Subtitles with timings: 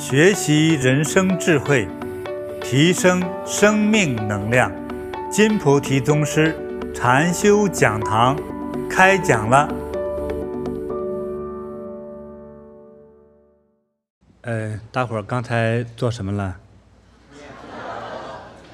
[0.00, 1.86] 学习人生智慧，
[2.62, 4.72] 提升生命能量。
[5.30, 6.56] 金菩提宗师
[6.94, 8.34] 禅修讲堂
[8.88, 9.68] 开讲了。
[14.40, 16.56] 呃，大伙儿刚才做什么了？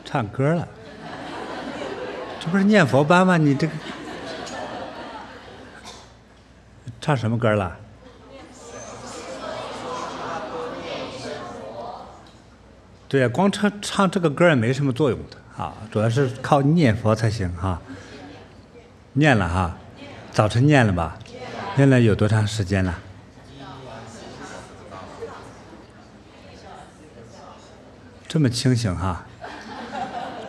[0.05, 0.69] 唱歌了。
[2.39, 3.37] 这不是念佛班吗？
[3.37, 3.73] 你这个
[7.01, 7.77] 唱什么歌了？
[13.09, 17.81] 对呀，光唱唱这个歌也没什么作用的啊，主要是靠念佛才行哈。
[19.13, 19.77] 念了哈，
[20.33, 21.17] 早晨念了吧？
[21.77, 22.99] 念了有多长时间了？
[28.27, 29.25] 这么清醒哈，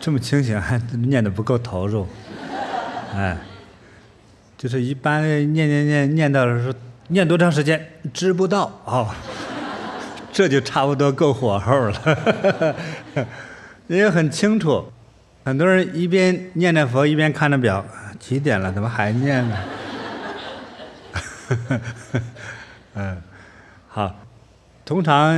[0.00, 2.06] 这么清醒还 念的不够投入，
[3.14, 3.38] 哎，
[4.58, 5.22] 就是一般
[5.54, 6.74] 念念念念到说
[7.06, 9.08] 念多长时间知不道哦。
[10.38, 12.76] 这就差不多够火候了，
[13.88, 14.92] 也很清楚。
[15.44, 17.84] 很多人一边念着佛，一边看着表，
[18.20, 18.72] 几点了？
[18.72, 19.56] 怎么还念呢？
[22.94, 23.20] 嗯，
[23.88, 24.14] 好。
[24.84, 25.34] 通常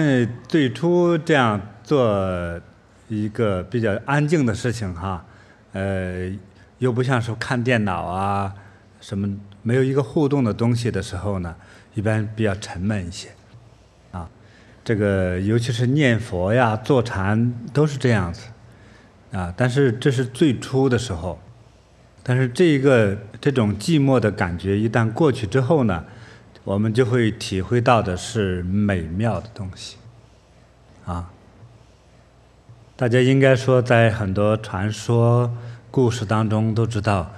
[0.47, 2.61] 最初这样做
[3.09, 5.25] 一个比较安静的事情哈，
[5.73, 6.31] 呃，
[6.77, 8.53] 又不像说看电脑啊
[9.01, 9.27] 什么，
[9.63, 11.57] 没有一个互动的东西的时候呢，
[11.95, 13.31] 一般比较沉闷一些。
[14.83, 18.47] 这个尤其是念佛呀、坐禅都是这样子，
[19.31, 21.39] 啊，但是这是最初的时候，
[22.23, 26.05] 但是这一个这种寂寞的感觉一旦过去之后呢，
[26.65, 29.97] 我们就会体会到的是美妙的东西，
[31.05, 31.31] 啊，
[32.97, 35.55] 大家应该说在很多传说
[35.91, 37.31] 故事当中都知道，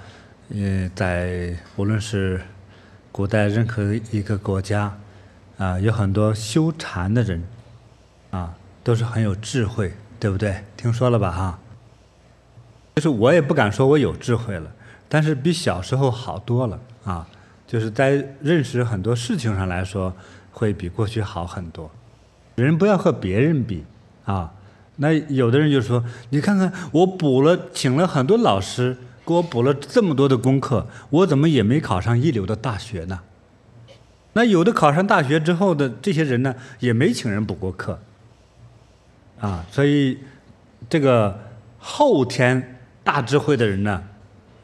[0.47, 2.41] 嗯，在无论是
[3.11, 4.97] 古代任何一个国家。
[5.57, 7.43] 啊，有很多修禅的人，
[8.31, 10.63] 啊，都是很有智慧，对不对？
[10.75, 11.31] 听说了吧？
[11.31, 11.59] 哈，
[12.95, 14.71] 就是我也不敢说我有智慧了，
[15.07, 17.27] 但是比小时候好多了啊。
[17.65, 20.13] 就是在认识很多事情上来说，
[20.51, 21.89] 会比过去好很多。
[22.55, 23.83] 人不要和别人比
[24.25, 24.53] 啊。
[24.97, 33.21] 那有的人就说：“你看看，我补了，请了很多老师，给我补了这么多的功课，我怎么也没考上一流的大学呢？”
[34.33, 37.99] 那有的考上大学之后的这些人呢，也没请人补过课，
[39.39, 40.17] 啊，所以
[40.89, 41.39] 这个
[41.77, 44.03] 后天大智慧的人呢，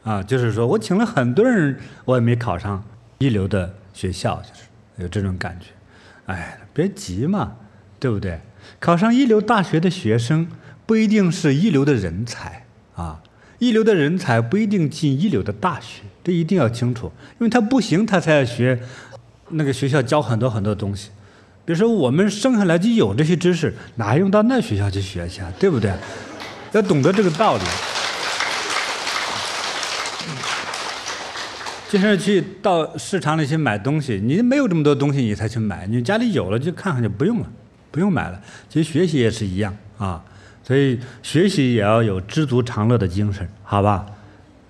[0.02, 2.82] 啊，就是说我请了很多人，我也没考上
[3.18, 4.62] 一流的学校，就是
[4.96, 5.66] 有这种感觉。
[6.26, 7.52] 哎，别急嘛，
[8.00, 8.40] 对不对？
[8.80, 10.48] 考上一流大学的学生
[10.84, 12.66] 不一定是一流的人才
[12.96, 13.22] 啊，
[13.60, 18.80] 一流的人才不一定进一流的大学，这一定要清楚，因为他不行，他才要学。
[19.50, 21.10] 那个学校教很多很多东西，
[21.64, 25.52] 比如说我们生下来就有这些知识，哪还用到那学校去学去啊？
[25.58, 25.92] 对不对？
[26.72, 27.62] 要懂得这个道理。
[31.88, 35.88] 就是去到市场里去买东西，你没有这么多东西，你才去买。
[35.88, 37.46] 你家里有了就看看就不用了，
[37.90, 38.40] 不用买了。
[38.68, 40.22] 其实学习也是一样啊，
[40.62, 44.06] 所以学习也要有知足常乐的精神，好吧？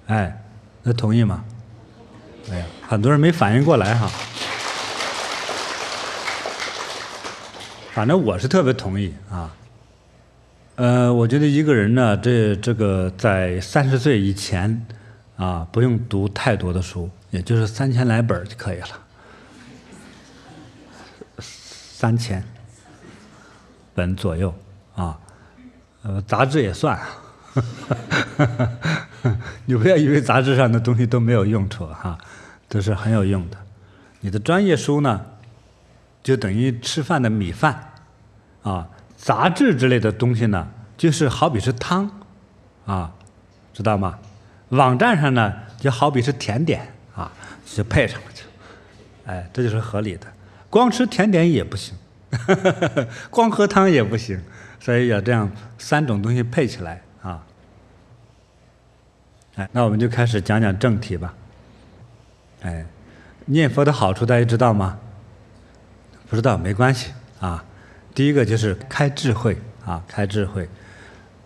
[0.06, 0.42] 哎，
[0.82, 1.44] 那同意吗？
[2.50, 4.10] 哎呀，很多人没反应过来哈。
[8.00, 9.55] 反正我是特别同意啊，
[10.77, 14.87] 呃，我觉得一个人呢，这这个在三十岁以前
[15.37, 18.88] 啊，不用读太多的书，也就是三千来本就可以了，
[21.41, 22.43] 三千
[23.94, 24.55] 本左右
[24.97, 25.19] 啊，
[26.00, 26.99] 呃，杂志也算，
[29.67, 32.17] 你不要以为杂志上的东西都没有用处哈，
[32.67, 33.59] 都是很有用的。
[34.21, 35.21] 你的专业书呢，
[36.22, 37.88] 就等于吃饭的米饭。
[38.62, 42.10] 啊，杂志之类的东西呢，就是好比是汤，
[42.87, 43.12] 啊，
[43.72, 44.19] 知道吗？
[44.71, 47.32] 网站上呢，就好比是甜点，啊，
[47.65, 48.43] 就配上了就，
[49.25, 50.26] 哎，这就是合理的。
[50.69, 51.94] 光吃甜点也不行，
[52.31, 54.40] 呵 呵光喝汤也不行，
[54.79, 57.44] 所以要这样三种东西配起来啊。
[59.56, 61.34] 哎，那我们就开始讲讲正题吧。
[62.62, 62.87] 哎，
[63.46, 64.99] 念佛的好处大家知道吗？
[66.29, 67.64] 不知道没关系啊。
[68.14, 70.68] 第一个就是开智慧啊，开智慧。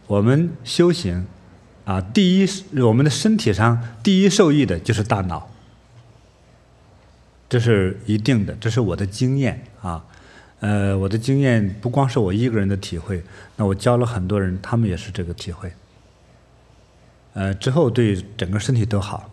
[0.06, 1.26] 我们修行
[1.84, 5.50] 啊，第一，我们的身体上第一受益的就是大脑，
[7.48, 10.04] 这是一定的，这是我的经验啊。
[10.60, 13.22] 呃，我的经验不光是我一个人的体会，
[13.56, 15.72] 那我教了很多人，他们也是这个体会。
[17.34, 19.30] 呃，之后对整个身体都好。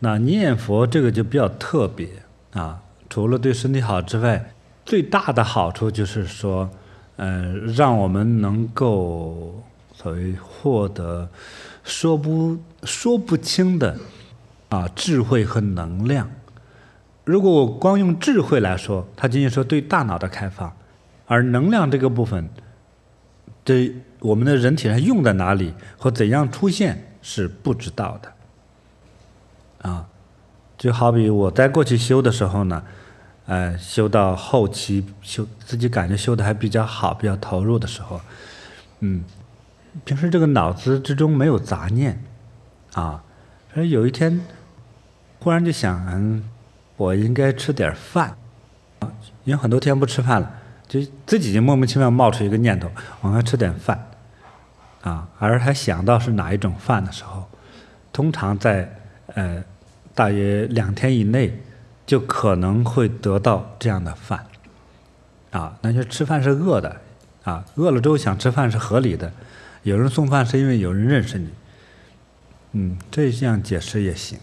[0.00, 2.08] 那念佛这个就比较特别
[2.52, 4.52] 啊，除了对身体好之外。
[4.86, 6.70] 最大的好处就是说，
[7.16, 9.60] 呃，让我们能够
[9.92, 11.28] 所谓获得
[11.82, 13.98] 说不说不清的
[14.68, 16.30] 啊智慧和能量。
[17.24, 20.72] 如果我光用智慧来说，它仅仅说对大脑的开发，
[21.26, 22.48] 而能量这个部分，
[23.64, 29.90] 对我们的人体上用在哪里或怎样出现是不知道的。
[29.90, 30.06] 啊，
[30.78, 32.84] 就好比我在过去修的时候呢。
[33.46, 38.20] 呃，修到后期修自己感觉修的还比较好，比较投入的时候，
[38.98, 39.24] 嗯，
[40.04, 42.20] 平时这个脑子之中没有杂念，
[42.94, 43.22] 啊，
[43.72, 44.40] 所以有一天
[45.38, 46.42] 忽然就想，嗯，
[46.96, 48.36] 我应该吃点饭，
[48.98, 49.12] 啊，
[49.44, 50.50] 因为很多天不吃饭了，
[50.88, 52.90] 就自己就莫名其妙冒出一个念头，
[53.20, 54.08] 我要吃点饭，
[55.02, 57.44] 啊，而还想到是哪一种饭的时候，
[58.12, 58.92] 通常在
[59.34, 59.62] 呃
[60.16, 61.56] 大约两天以内。
[62.06, 64.46] 就可能会得到这样的饭，
[65.50, 67.00] 啊，那就吃饭是饿的，
[67.42, 69.32] 啊，饿了之后想吃饭是合理的，
[69.82, 71.50] 有人送饭是因为有人认识你，
[72.72, 74.38] 嗯，这样解释也行。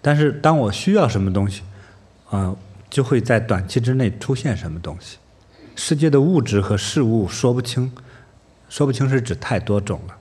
[0.00, 1.62] 但是当我需要什么东西，
[2.30, 2.54] 啊，
[2.88, 5.18] 就会在短期之内出现什么东西。
[5.74, 7.92] 世界的物质和事物说不清，
[8.68, 10.16] 说不清是指太多种了，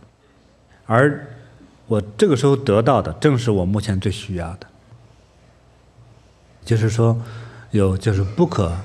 [0.88, 1.28] 而
[1.86, 4.68] 我这个时候得到的正是我目前最需要的。
[6.66, 7.22] 就是说，
[7.70, 8.76] 有就是不可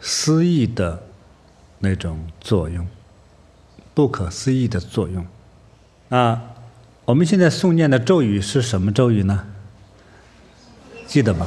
[0.00, 1.02] 思议的
[1.78, 2.86] 那种作用，
[3.94, 5.26] 不可思议的作用。
[6.10, 6.42] 啊，
[7.06, 9.46] 我们现在诵念的咒语是什么咒语呢？
[11.06, 11.46] 记得吗？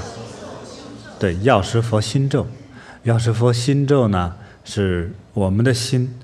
[1.19, 2.47] 对，药师佛心咒。
[3.03, 4.35] 药师佛心咒呢，
[4.65, 6.19] 是我们的心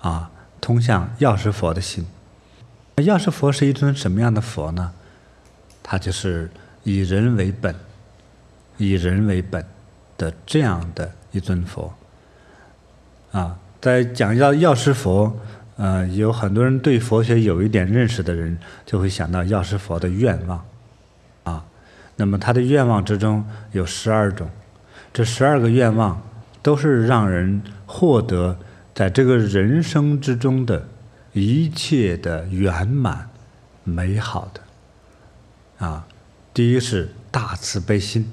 [0.00, 0.30] 啊，
[0.60, 2.04] 通向药师佛的心。
[2.96, 4.92] 药师佛是一尊什么样的佛呢？
[5.82, 6.50] 他就是
[6.82, 7.74] 以人为本。
[8.82, 9.64] 以人为本
[10.18, 11.94] 的这样的一尊佛，
[13.30, 15.32] 啊，在讲到药师佛，
[15.76, 20.64] 呃，有很多人对佛学有一点认识的人，就会想到药师佛的愿望，
[21.44, 21.64] 啊，
[22.16, 24.50] 那么他的愿望之中有十二种，
[25.12, 26.20] 这十二个愿望
[26.60, 28.58] 都是让人获得
[28.92, 30.88] 在这个人生之中的
[31.32, 33.30] 一切的圆满
[33.84, 36.04] 美好的，啊，
[36.52, 38.28] 第一是大慈悲心。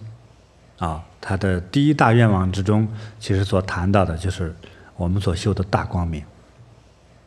[0.80, 2.88] 啊，他的第一大愿望之中，
[3.20, 4.56] 其实所谈到的就是
[4.96, 6.24] 我们所修的大光明，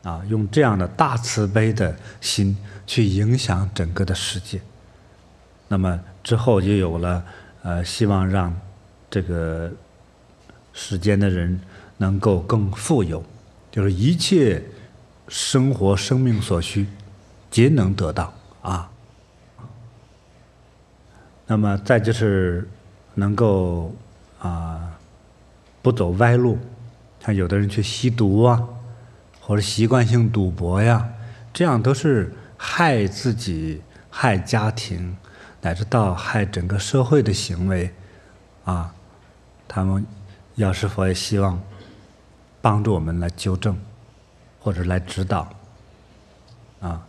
[0.02, 2.56] 啊，用这样的大慈悲的心
[2.86, 4.58] 去影响整个的世界。
[5.68, 7.22] 那么之后就有了，
[7.62, 8.58] 呃，希望让
[9.10, 9.70] 这个
[10.72, 11.60] 世间的人
[11.98, 13.22] 能够更富有，
[13.70, 14.64] 就是一切
[15.28, 16.86] 生活生命所需，
[17.50, 18.32] 皆能得到
[18.62, 18.90] 啊。
[21.46, 22.66] 那么再就是。
[23.14, 23.94] 能够
[24.40, 24.98] 啊，
[25.82, 26.58] 不走歪路，
[27.20, 28.62] 像有的人去吸毒啊，
[29.40, 31.08] 或者习惯性赌博呀，
[31.52, 35.16] 这样都是害自己、害家庭，
[35.60, 37.92] 乃至到害整个社会的行为
[38.64, 38.94] 啊。
[39.68, 40.04] 他们
[40.56, 41.60] 药师佛也希望
[42.60, 43.76] 帮助我们来纠正，
[44.60, 45.48] 或者来指导
[46.80, 47.06] 啊。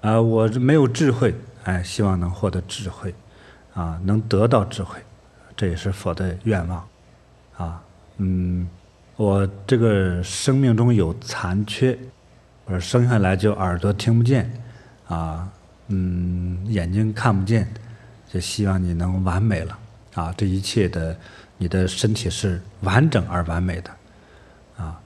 [0.00, 1.34] 啊，我没有智慧，
[1.64, 3.14] 哎，希望能获得智慧。
[3.74, 4.98] 啊，能得到智慧，
[5.56, 6.88] 这也是佛的愿望。
[7.56, 7.82] 啊，
[8.18, 8.68] 嗯，
[9.16, 11.98] 我这个生命中有残缺，
[12.64, 14.50] 或者生下来就耳朵听不见，
[15.08, 15.48] 啊，
[15.88, 17.68] 嗯，眼睛看不见，
[18.28, 19.78] 就希望你能完美了。
[20.14, 21.16] 啊，这一切的，
[21.58, 23.90] 你的身体是完整而完美的。
[24.76, 25.00] 啊，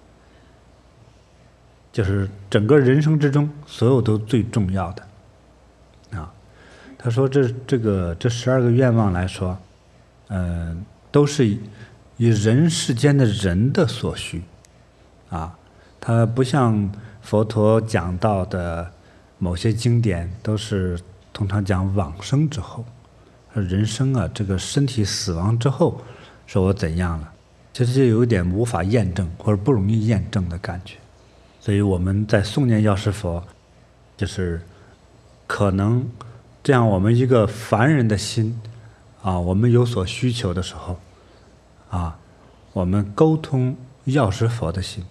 [1.90, 5.07] 就是整个人生之中，所有都最重要的。
[7.08, 9.56] 他说这：“这个这十二个愿望来说，
[10.26, 10.76] 嗯、呃，
[11.10, 11.48] 都是
[12.18, 14.42] 以人世间的人的所需，
[15.30, 15.56] 啊，
[15.98, 18.92] 它不像佛陀讲到的
[19.38, 21.00] 某些经典，都是
[21.32, 22.84] 通常讲往生之后，
[23.54, 26.02] 人生啊，这个身体死亡之后，
[26.46, 27.32] 说我怎样了，
[27.72, 30.98] 其实就有点无法验证或者不容易验证的感觉，
[31.58, 33.42] 所以我们在诵念药师佛，
[34.14, 34.60] 就是
[35.46, 36.06] 可能。”
[36.68, 38.60] 这样，我们一个凡人的心，
[39.22, 41.00] 啊，我们有所需求的时候，
[41.88, 42.18] 啊，
[42.74, 45.02] 我们沟通药师佛的心，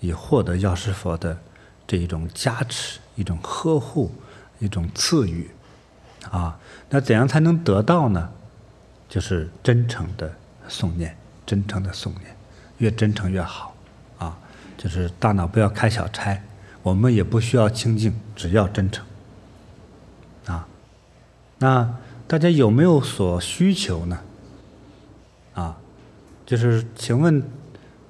[0.00, 1.38] 以获得药师佛的
[1.86, 4.10] 这一种加持、一种呵护、
[4.58, 5.48] 一种赐予，
[6.32, 6.58] 啊，
[6.90, 8.30] 那怎样才能得到呢？
[9.08, 10.34] 就是真诚的
[10.68, 11.16] 诵念，
[11.46, 12.36] 真诚的诵念，
[12.78, 13.72] 越真诚越好，
[14.18, 14.36] 啊，
[14.76, 16.42] 就是大脑不要开小差，
[16.82, 19.06] 我们也不需要清净，只要真诚。
[21.64, 21.88] 那
[22.26, 24.18] 大家有没有所需求呢？
[25.54, 25.74] 啊，
[26.44, 27.42] 就是请问，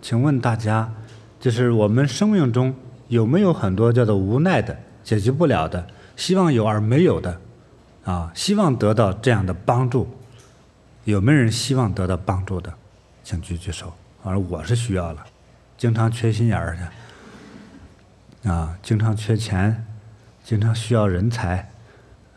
[0.02, 0.92] 请问大家，
[1.38, 2.74] 就是我们生命中
[3.06, 7.40] 有没有很多叫做无奈的、解决不了的、希望有而没有的，
[8.02, 10.08] 啊，希望得到这样的帮助？
[11.04, 12.74] 有没有人希望得到帮助的？
[13.22, 13.92] 请举举手。
[14.24, 15.24] 反正我是需要了，
[15.78, 16.76] 经常缺心眼儿
[18.42, 19.86] 的，啊，经常缺钱，
[20.42, 21.70] 经常需要人才，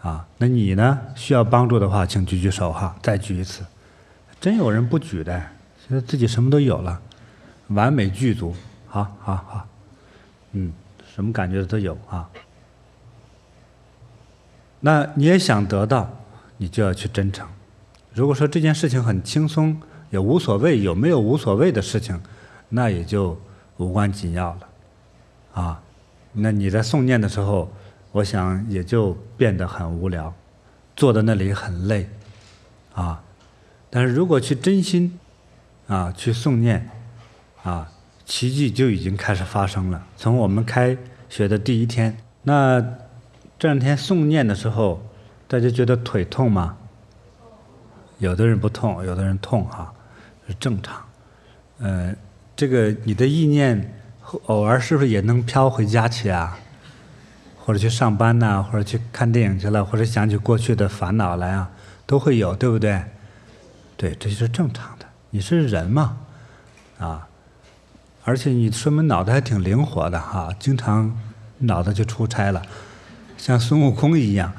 [0.01, 0.99] 啊，那你呢？
[1.15, 3.65] 需要帮助的话，请举举手哈，再举一次。
[4.39, 5.39] 真有人不举的，
[5.87, 7.01] 觉得自己什么都有了，
[7.67, 8.55] 完美具足，
[8.87, 9.67] 好好好，
[10.51, 10.71] 嗯，
[11.13, 12.29] 什么感觉都有啊。
[14.79, 16.09] 那你也想得到，
[16.57, 17.47] 你就要去真诚。
[18.13, 19.79] 如果说这件事情很轻松。
[20.09, 22.17] 也无所谓有没有无所谓的事情，
[22.69, 23.37] 那也就
[23.75, 24.59] 无关紧要了，
[25.53, 25.83] 啊，
[26.31, 27.69] 那你在诵念的时候，
[28.11, 30.33] 我想也就变得很无聊，
[30.95, 32.09] 坐在那里很累，
[32.93, 33.23] 啊，
[33.89, 35.19] 但是如果去真心，
[35.87, 36.89] 啊，去诵念，
[37.63, 37.91] 啊，
[38.25, 40.05] 奇迹就已经开始发生了。
[40.15, 40.97] 从我们开
[41.29, 42.81] 学的第一天，那
[43.59, 45.01] 这两天诵念的时候，
[45.47, 46.77] 大家觉得腿痛吗？
[48.19, 49.93] 有的人不痛，有的人痛哈。
[50.49, 51.03] 是正常，
[51.79, 52.15] 呃，
[52.55, 53.99] 这个你的意念
[54.45, 56.57] 偶尔是不是也能飘回家去啊？
[57.67, 61.69] 或者去上班呐，或者去看电影去了，或者想起过去的烦恼来啊，
[62.05, 63.03] 都会有，对不对？
[63.97, 65.05] 对，这就是正常的。
[65.31, 66.17] 你是人嘛，
[66.97, 67.27] 啊，
[68.23, 71.13] 而且你说明脑袋还挺灵活的哈，经常
[71.57, 72.61] 脑子就出差了，
[73.37, 74.53] 像孙悟空一样，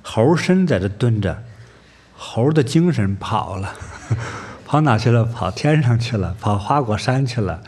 [0.00, 1.42] 猴身在这蹲着，
[2.16, 3.74] 猴的精神跑了。
[4.64, 5.22] 跑哪去了？
[5.22, 7.62] 跑天上去了，跑花果山去了，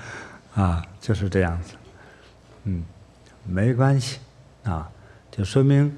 [0.55, 1.75] 啊，就是这样子。
[2.65, 2.83] 嗯，
[3.45, 4.21] 没关系，
[4.65, 4.91] 啊，
[5.31, 5.97] 就说明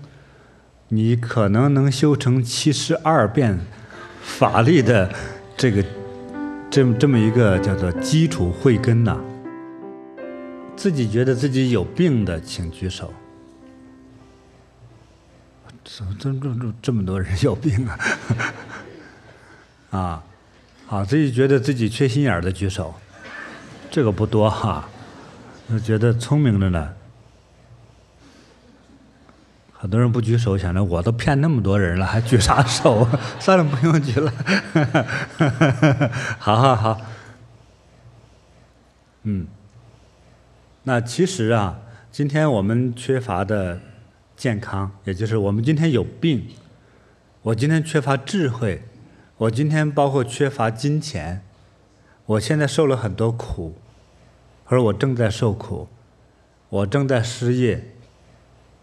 [0.89, 3.59] 你可能能修成七十二变
[4.23, 5.13] 法力的
[5.57, 5.85] 这个
[6.71, 9.21] 这么这么一个叫做基础慧根呐。
[10.77, 13.13] 自己觉得自己有病的，请举手。
[15.85, 17.99] 怎么这这这这么多人有病啊？
[19.99, 20.25] 啊。
[20.89, 22.95] 啊，自己觉得自己缺心眼儿的举手，
[23.91, 24.87] 这个不多哈。
[25.69, 26.93] 我觉得聪明的呢，
[29.83, 33.05] 很多人不举手，想着我都骗那么多人了，还举啥手？
[33.41, 34.33] 算了，不用举了。
[36.39, 37.01] 好好好，
[39.25, 39.49] 嗯，
[40.85, 41.81] 那其实啊，
[42.13, 43.81] 今天我们缺乏的
[44.37, 46.47] 健康，也就是我们今天有病，
[47.43, 48.85] 我今天缺乏智慧。
[49.39, 51.43] 我今天包括缺乏金钱，
[52.27, 53.75] 我现在受了很多苦，
[54.65, 55.89] 或者我正在受苦，
[56.69, 57.85] 我正在失业，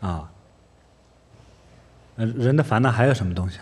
[0.01, 0.31] 啊，
[2.25, 3.59] 人的烦恼还有什么东西？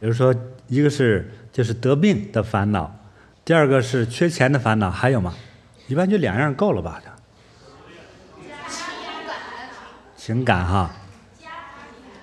[0.00, 0.34] 比如说，
[0.68, 2.94] 一个是就是得病的烦恼，
[3.44, 5.34] 第二个是缺钱的烦恼，还有吗？
[5.86, 7.00] 一般就两样够了吧？
[10.16, 10.90] 情感哈。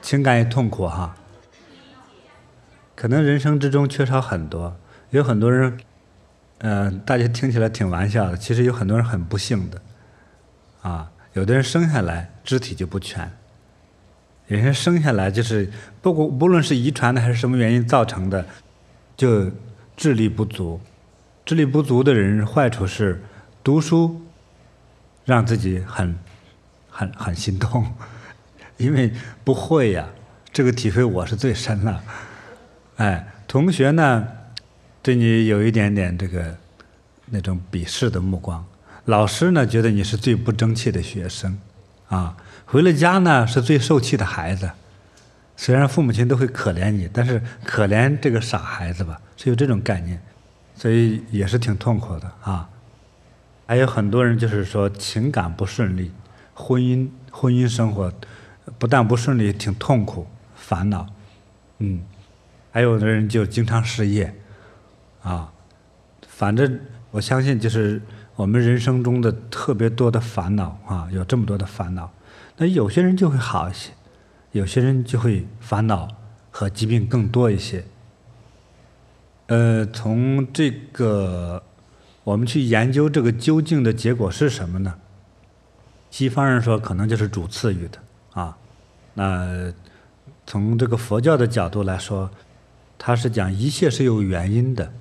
[0.02, 1.16] 情感也痛苦哈，
[2.96, 4.76] 可能人生之中缺少很多，
[5.12, 5.78] 有很多人，
[6.60, 9.82] 嗯、大家听起来挺玩笑的，其实有很多人很不幸的，
[10.82, 13.32] 啊，有的人生下来肢体就不全，
[14.48, 18.46] 有些人生下来就是不不不论是遗传的还是什么原因造成的，
[19.16, 19.50] 就
[19.96, 20.82] 智力不足，
[21.46, 23.24] 智力不足的人坏处是
[23.64, 24.22] 读书
[25.24, 26.14] 让自己很
[26.90, 27.88] 很很心痛。
[28.76, 29.14] 因为
[29.46, 30.10] 不会呀，
[30.52, 32.04] 这个体会我是最深了。
[32.98, 34.28] 哎，同学呢，
[35.02, 36.58] 对你有一点点这个
[37.28, 38.62] 那种鄙视的目光；
[39.10, 41.58] 老师呢，觉得你是最不争气的学生，
[42.10, 44.70] 啊，回了家呢是最受气的孩子。
[45.58, 50.22] 虽然父母亲都会可怜你，但是可怜这个傻孩子吧，是有这种概念，
[50.76, 52.70] 所以也是挺痛苦的啊。
[53.66, 56.12] 还有很多人就是说情感不顺利，
[56.54, 58.14] 婚姻婚姻生活。
[58.78, 61.08] 不但不顺利，挺痛苦、烦恼，
[61.80, 62.02] 嗯，
[62.70, 64.32] 还有的人就经常失业，
[65.24, 65.52] 啊，
[66.28, 68.00] 反正我相信就是
[68.40, 72.10] 我们人生中的特别多的烦恼啊，有这么多的烦恼，
[72.56, 73.92] 那有些人就会好一些，
[74.54, 76.08] 有些人就会烦恼
[76.50, 77.84] 和疾病更多一些。
[79.48, 81.62] 呃，从这个
[82.24, 84.96] 我们去研究这个究竟的结果是什么呢？
[86.10, 88.00] 西方人说可能就是主赐予的。
[88.32, 88.58] 啊，
[89.16, 89.74] 那
[90.48, 92.32] 从这个佛教的角度来说，
[92.98, 94.94] 他是讲一切是有原因的。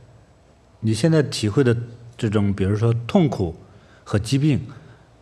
[0.80, 1.76] 你现在体会的
[2.18, 3.56] 这种，比如说痛苦
[4.04, 4.66] 和疾病，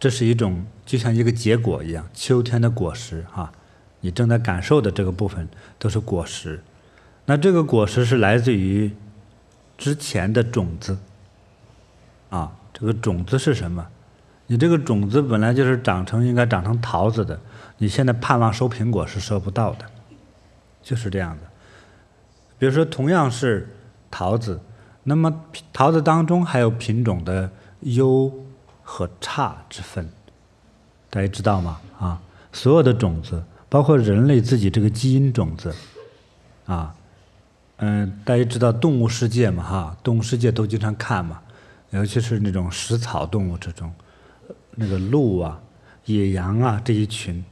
[0.01, 3.53] 这是一种就像一个结果一样，秋天的果实啊。
[4.01, 5.49] 你正在感受的这个部分
[5.79, 6.63] 都是果实。
[7.25, 8.93] 那这个果实是来自于
[9.77, 10.99] 之前的种子。
[12.31, 13.87] 啊，这个种子是什么？
[14.47, 17.41] 你这个种子本来就是长成应该长成桃子的，
[17.79, 19.85] 你现在盼望收苹果是收不到的，
[20.83, 21.43] 就是这样的。
[22.59, 23.69] 比如说，同样是
[24.09, 24.61] 桃子，
[25.09, 27.49] 那么桃子当中还有品种的
[27.83, 28.33] 优
[28.83, 30.11] 和差之分，
[31.09, 31.81] 大家知道吗？
[31.97, 32.21] 啊，
[32.53, 35.73] 所有的种子，包括人类自己这个基因种子，
[36.67, 36.93] 啊，
[37.77, 39.63] 嗯，大家知道动物世界嘛？
[39.63, 41.41] 哈，动物世界都经常看嘛。
[41.91, 43.93] 尤其是那种食草动物之中，
[44.73, 45.63] 那个鹿啊、
[46.07, 47.45] 野羊啊这一群，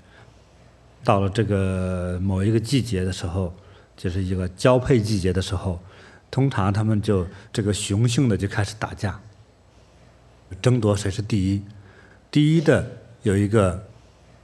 [1.04, 3.54] 到了这个某一个季节的时候，
[3.96, 5.78] 就是一个交配季节的时候，
[6.34, 9.20] 通常他们就这个雄性的就开始打架，
[10.60, 11.62] 争夺谁是第一。
[12.28, 12.90] 第一的
[13.22, 13.84] 有一个，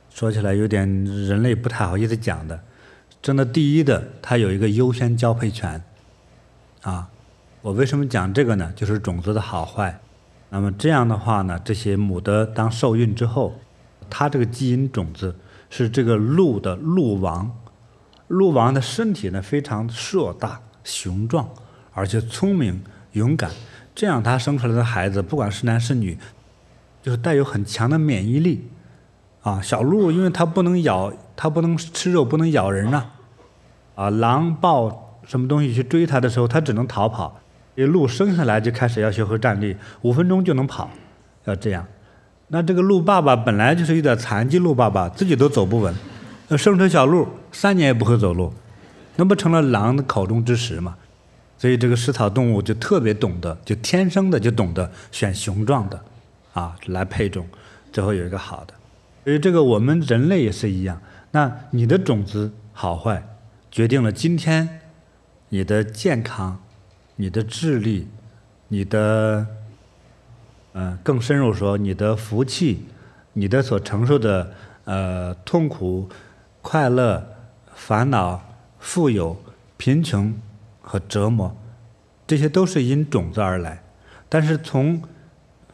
[0.09, 2.61] 说起来有点人类不太好意思讲的，
[3.21, 5.83] 争的第一的他有一个优先交配权，
[6.83, 7.11] 啊。
[7.63, 8.73] 我为什么讲这个呢？
[8.77, 10.01] 就是种子的好坏。
[10.51, 13.59] 那么这样的话呢，这些母的当受孕之后，
[14.09, 15.35] 它这个基因种子
[15.69, 17.51] 是这个鹿的鹿王，
[18.29, 21.51] 鹿王的身体呢非常硕大雄壮，
[22.01, 23.51] 而且聪明勇敢。
[23.95, 26.17] 这样他生出来的孩子，不管是男是女，
[27.03, 28.67] 就是带有很强的免疫力。
[29.43, 33.05] 啊，小鹿因为它不能咬，它不能吃肉，不能咬人呐。
[33.95, 37.39] 啊，狼豹什么东西去追它的时候，它只能逃跑。
[37.77, 40.91] 这鹿生下来就开始要学会站立，五分钟就能跑，
[41.45, 41.87] 要这样。
[42.49, 45.95] 那这个鹿爸爸本来就是有点残疾，鹿爸爸自己都走不稳，
[46.49, 48.53] 那生出小鹿三年也不会走路，
[49.17, 50.97] 那不成了狼的口中之食吗？
[51.61, 56.03] 所以这个食草动物就特别懂得，就天生的就懂得选雄壮的，
[56.55, 57.47] 啊，来配种，
[57.93, 58.73] 最后有一个好的。
[59.25, 61.03] 所以这个我们人类也是一样，
[61.33, 63.23] 那你的种子好坏，
[63.71, 64.81] 决定了今天
[65.51, 66.59] 你的健康。
[67.17, 68.09] 你的智力，
[68.69, 69.47] 你的，
[70.73, 72.87] 嗯、更深入说，你的福气，
[73.35, 74.55] 你的所承受的
[74.87, 76.09] 呃痛苦、
[76.63, 77.23] 快乐、
[77.75, 78.41] 烦恼、
[78.79, 79.39] 富有、
[79.77, 80.33] 贫穷
[80.91, 81.57] 和折磨，
[82.27, 83.81] 这些都是因种子而来。
[84.29, 85.01] 但是从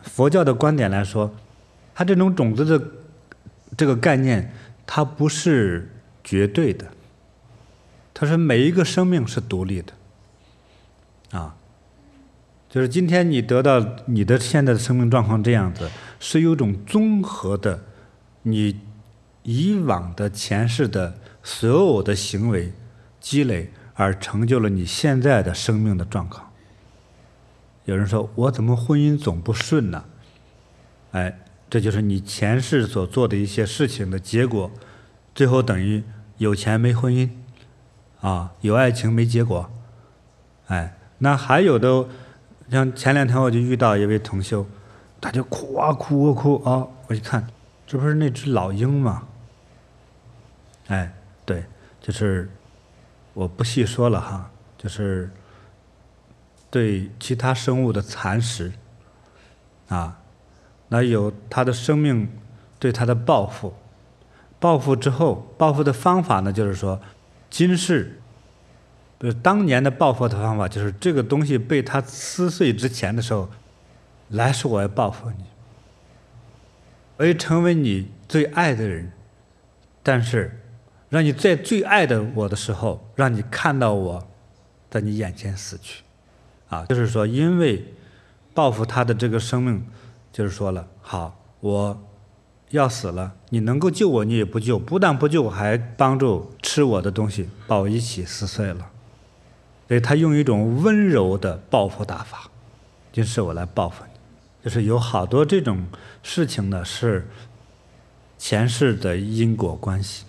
[0.02, 1.35] 佛教的观点来说，
[1.94, 2.87] 它这种种子的
[3.79, 4.52] 这个概念，
[4.87, 5.90] 它不是
[6.22, 6.88] 绝对的，
[8.12, 9.94] 它是每一个生命是独立的。
[11.31, 11.57] 啊，
[12.68, 17.85] 就是今天你得到你的现在的生命状况这样子，是有种综合的，
[18.42, 18.81] 你
[19.44, 22.74] 以往的前世的所有的行为
[23.18, 26.52] 积累而成就了你现在的生命的状况。
[27.85, 30.04] 有人说我怎么婚姻总不顺呢？
[31.12, 34.70] 哎，这就是你前世所做的一些事情的结果，
[35.35, 36.04] 最后等于
[36.38, 37.30] 有钱没婚姻，
[38.20, 39.70] 啊，有爱情没结果，
[40.68, 40.92] 哎。
[41.18, 42.06] 那还有的，
[42.70, 44.66] 像前两天我就遇到一位同修，
[45.18, 47.46] 他就哭啊哭啊哭啊，我一看，
[47.87, 49.26] 这不是那只老鹰吗？
[50.88, 51.11] 哎，
[51.46, 51.64] 对，
[52.02, 52.50] 就是
[53.37, 55.31] 我不细说了哈，就是
[56.70, 58.72] 对其他生物的蚕食
[59.88, 60.22] 啊，
[60.88, 62.31] 那有他的生命
[62.79, 63.75] 对他的报复，
[64.59, 66.99] 报复之后，报复的方法呢，就是说
[67.51, 68.20] 今世。
[69.18, 73.51] 呃，当年的报复的方法就是这个东西被他撕碎之前的时候，
[74.29, 75.44] 来世我要报复你，
[77.18, 79.12] 我要成为你最爱的人，
[80.03, 80.61] 但是
[81.16, 84.29] 让你在最爱的我的时候，让你看到我
[84.90, 86.02] 在你眼前死去，
[86.68, 87.83] 啊，就是说因为
[88.52, 89.83] 报复他的这个生命，
[90.31, 91.98] 就是说了，好，我
[92.68, 98.90] 要死了，你能够救我，你也不救，不但不救，还帮助吃我的东西，把我一起撕碎了。
[99.88, 102.50] 所以他用一种温柔的报复大法，
[103.11, 104.11] 就是我来报复你，
[104.62, 105.87] 就是有好多这种
[106.22, 107.26] 事情呢，是
[108.37, 110.25] 前世的因果关系。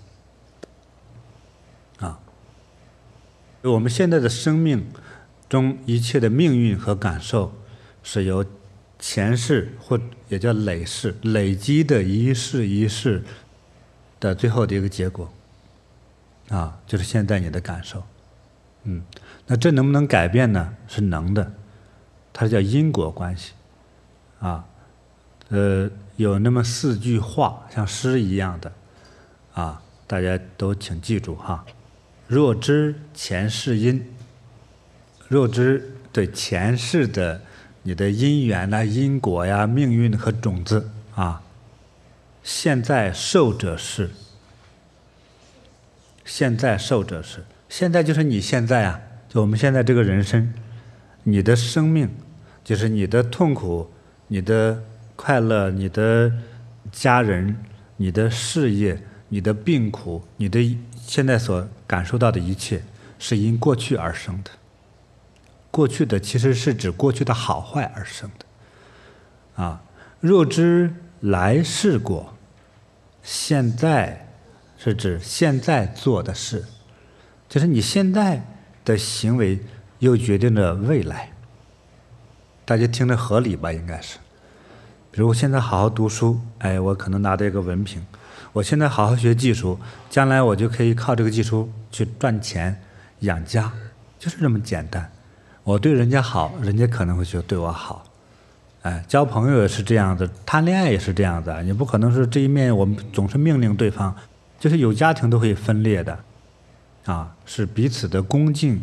[3.63, 4.87] 我们现在的生命
[5.49, 7.53] 中一切的命运和感受，
[8.03, 8.45] 是由
[8.99, 13.23] 前世或也叫累世累积的一世一世
[14.19, 15.31] 的最后的一个结果
[16.49, 18.03] 啊，就是现在你的感受，
[18.83, 19.03] 嗯。
[19.49, 20.73] 那这能不能改变呢？
[20.87, 21.53] 是能的，
[22.33, 23.53] 它叫因果关系，
[24.39, 24.65] 啊，
[25.49, 28.71] 呃，有那么四句话，像诗一样的，
[29.53, 31.65] 啊，大家都请记住哈。
[32.27, 34.05] 若知前世因，
[35.29, 37.41] 若知对前世的
[37.83, 41.41] 你的因缘呐、因果呀、命运和种子啊，
[42.43, 44.09] 现在受者是，
[46.25, 48.99] 现在受者是，现在就是你现在啊。
[49.29, 50.53] 就我们现在这个人生，
[51.23, 52.09] 你的生命，
[52.63, 53.91] 就是你的痛苦、
[54.27, 54.81] 你的
[55.15, 56.31] 快乐、你的
[56.91, 57.57] 家人、
[57.97, 60.59] 你的事业、你的病苦、你的
[61.07, 62.83] 现在所感受到的一切，
[63.17, 64.51] 是因过去而生的。
[65.71, 69.63] 过去的其实是指过去的好坏而生的。
[69.63, 69.81] 啊，
[70.19, 72.33] 若知来世果，
[73.23, 74.27] 现在
[74.77, 76.65] 是指现在做的事，
[77.47, 78.45] 就是你现在
[78.83, 79.63] 的行为
[79.99, 81.31] 又决定了未来。
[82.65, 83.71] 大家听着合理吧？
[83.71, 84.17] 应该是。
[85.09, 88.01] 比如我现在好好读书，哎，我可能拿到一个文凭；
[88.53, 89.79] 我现在好好学技术，
[90.09, 92.81] 将来我就可以靠这个技术去赚钱
[93.19, 93.71] 养家，
[94.17, 95.11] 就是这么简单。
[95.63, 98.05] 我对人家好，人家可能会觉得对我好，
[98.83, 104.15] 哎，交朋友也是这样子，谈恋爱也是这样子，你不可能是这一面我们总是命令对方，
[104.59, 106.17] 就是有家庭都会分裂的，
[107.05, 108.81] 啊，是彼此的恭敬、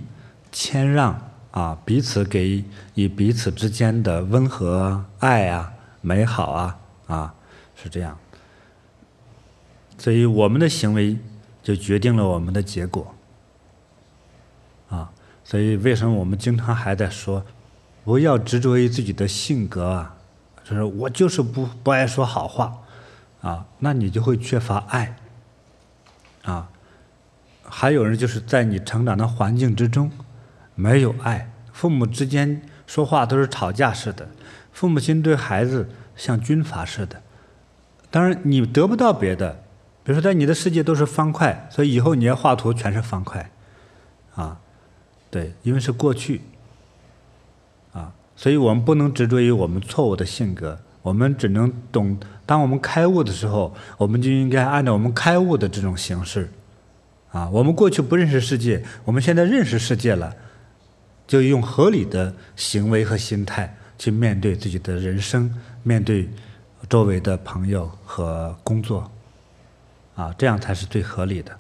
[0.53, 1.19] 谦让
[1.51, 2.63] 啊，彼此给
[2.95, 5.73] 予彼此之间的温和、爱啊、
[6.03, 7.35] 美好啊，啊，
[7.75, 8.17] 是这样，
[10.05, 11.17] 所以我们的行为
[11.63, 13.15] 就决定了我们的结果。
[14.91, 15.11] 啊
[15.43, 17.43] 所以，为什么我们经常还在说，
[18.05, 20.17] 不要执着于自己的性格啊？
[20.63, 22.83] 就是我就是不不爱说好话，
[23.41, 25.17] 啊，那你就会缺乏爱，
[26.43, 26.69] 啊，
[27.63, 30.11] 还有人就是在你成长的环境之中，
[30.75, 34.29] 没有爱，父母之间说话都是吵架似的，
[34.71, 37.23] 父母亲对孩子像军阀似的。
[38.11, 39.64] 当然，你得不到别的，
[40.05, 43.51] 比如说在你的世界都是方块，所以以后你要画图全是方块，
[44.37, 44.61] 啊。
[45.31, 46.43] 对，因为是过去，
[47.93, 52.17] 啊，所以我们不能执着于我们错误的性格，我们只能懂。
[52.47, 56.49] 当我们开悟的时候，我们就应该按照我们开悟的这种形式，
[57.33, 60.33] 啊，我们过去不认识世界，我们现在认识世界了，
[61.27, 66.31] 就用合理的行为和心态去面对自己的人生，面对
[66.89, 69.11] 周围的朋友和工作，
[70.15, 71.57] 啊，这样才是最合理的，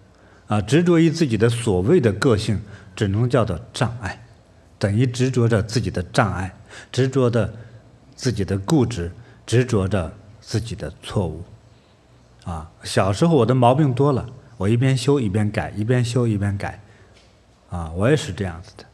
[0.46, 2.60] 啊，执着于自己的所谓的个性。
[2.96, 4.24] 只能叫做障碍，
[4.78, 6.54] 等于执着着自己的障碍，
[6.92, 7.52] 执着着
[8.14, 9.10] 自己的固执，
[9.44, 11.42] 执着着自己的错误。
[12.44, 14.24] 啊，小时候我的毛病多了，
[14.56, 16.80] 我一边修一边改，一边修一边改。
[17.68, 18.84] 啊，我也是这样子的，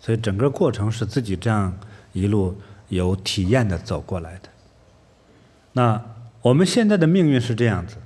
[0.00, 1.78] 所以整个过程是自己这样
[2.14, 4.48] 一路有体验的走过来的。
[5.72, 6.02] 那
[6.40, 7.96] 我们现在的命运是这样子，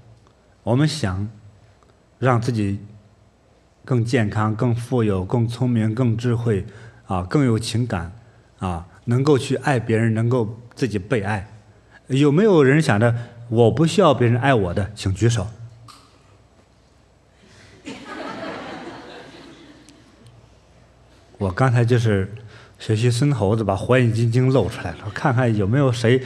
[0.66, 1.28] 我们想
[2.18, 2.80] 让自己。
[3.86, 6.66] 更健康、更富有、更聪明、更智慧，
[7.06, 8.10] 啊，更有情感，
[8.58, 11.48] 啊，能够去爱别人，能够自己被爱。
[12.08, 13.14] 有没有人想着
[13.48, 14.90] 我不需要别人爱我的？
[14.96, 15.46] 请举手。
[21.38, 22.34] 我刚才就是
[22.80, 26.20] 学习孙猴子，把《火眼金睛》露出来了，看看有没有谁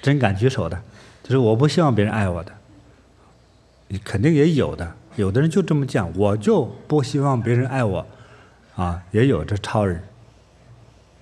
[0.00, 0.80] 真敢举手的。
[1.24, 2.52] 就是我不希望别人爱我的，
[3.92, 4.90] 你肯定也有的。
[5.16, 8.06] 有的人就这么讲，我就不希望别人爱我，
[8.74, 10.02] 啊，也有这超人。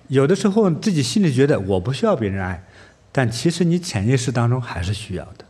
[0.07, 2.63] 有的时候自己心里觉得我不需要别人爱，
[3.11, 5.43] 但其实你潜意识当中还是需要的，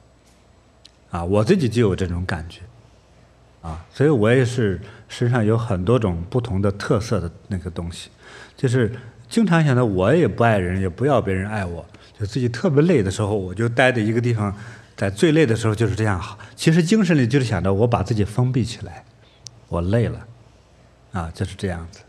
[1.12, 2.62] 啊，我自己就有这种感觉，
[3.62, 8.10] 啊，所以我也是身上有很多种不同的特色的那个东西，
[8.58, 8.92] 就是
[9.30, 11.86] 经常想到我也不爱人，也不要别人爱我，
[12.20, 14.52] 就自己特别累的时候，我就待在一个地方。
[15.02, 19.04] 在最累的时候就是这样好，其实精神里就是想着我把自己封闭起来，
[19.68, 20.28] 我累了，
[21.12, 22.02] 啊，就是这样子。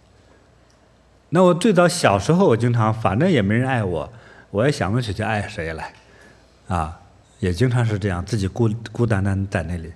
[1.30, 4.12] 那我最早小时候，我经常反正也没人爱我，
[4.50, 5.94] 我也想不起去爱谁来，
[6.68, 7.00] 啊，
[7.38, 9.90] 也经常是这样，自己孤孤单单在那里，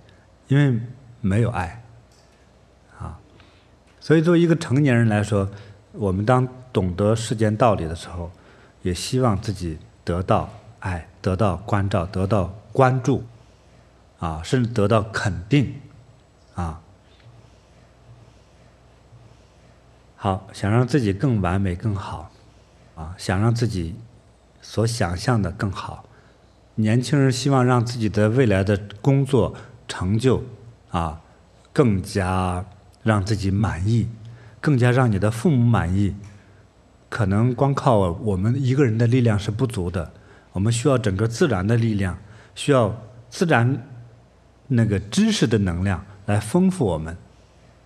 [0.48, 0.80] 因为
[1.20, 1.84] 没有爱，
[2.98, 3.18] 啊，
[4.00, 5.46] 所以作为一个成年人来说，
[5.92, 8.32] 我们当懂得世间道理的时候，
[8.80, 10.48] 也希望自己得到
[10.80, 12.50] 爱，得到关照，得到。
[12.76, 13.24] 关注，
[14.18, 15.80] 啊，甚至得到肯定，
[16.54, 16.78] 啊，
[20.14, 22.30] 好，想让自己更完美、更好，
[22.94, 23.94] 啊，想让自己
[24.60, 26.04] 所想象的更好。
[26.74, 29.54] 年轻人希望让自己的未来的工作
[29.88, 30.44] 成就，
[30.90, 31.22] 啊，
[31.72, 32.62] 更加
[33.02, 34.10] 让自己满意，
[34.60, 36.14] 更加让你的父母满意。
[37.08, 40.12] 可能光靠我们一个人的力量是不足的，
[40.52, 42.18] 我们需要整个自然的力量。
[42.56, 42.92] 需要
[43.30, 43.86] 自然
[44.66, 47.16] 那个知识的能量来丰富我们，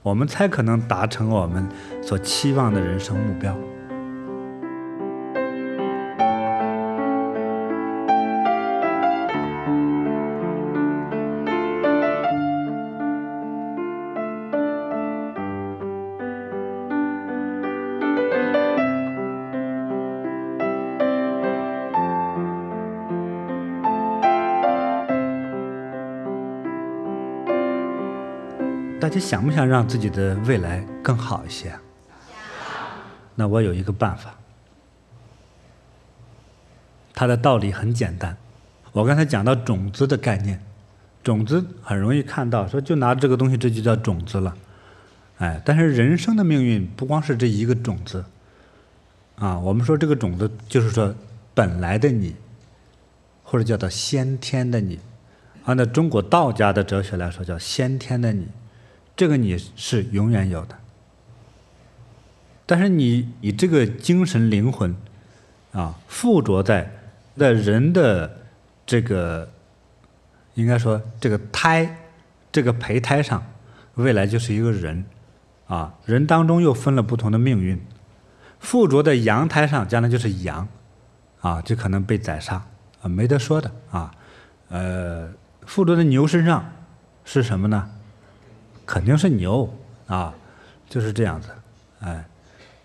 [0.03, 1.69] 我们才可能达成我们
[2.01, 3.55] 所期望的人生目标。
[29.11, 31.75] 家想不想让自己的未来更好一些？
[33.35, 34.35] 那我有一个办法，
[37.13, 38.37] 它的道理很简单。
[38.93, 40.61] 我刚才讲到种子的概念，
[41.23, 44.57] 种子很容易看到，说就拿这个东西，这就叫种子了。
[45.39, 48.25] 哎，但是人生的命运不光是这一个种子，
[49.37, 51.15] 啊，我们说这个种子就是说
[51.55, 52.37] 本来的你，
[53.43, 54.99] 或者叫做先天的你。
[55.65, 58.49] 按照中国道家的哲学来说，叫先天的你，
[59.21, 60.75] 这个你是永远有的。
[62.65, 64.97] 但是你你这个精神灵魂，
[65.73, 66.91] 啊，附着在
[67.37, 68.47] 在人的
[68.87, 69.51] 这个，
[70.55, 71.99] 应该说这个胎，
[72.51, 73.45] 这个胚胎上，
[73.97, 75.05] 未来就是一个人，
[75.67, 77.79] 啊，人当中又分了不同的命运，
[78.59, 80.67] 附着在羊胎上，将来就是羊，
[81.43, 82.65] 啊，就可能被宰杀，
[83.03, 84.15] 啊，没得说的，啊，
[84.69, 85.29] 呃。
[85.67, 86.73] 附着在牛身上
[87.23, 87.91] 是什么呢？
[88.91, 89.73] 肯定是牛
[90.09, 90.35] 啊，
[90.89, 91.49] 就是这样子，
[92.01, 92.25] 哎，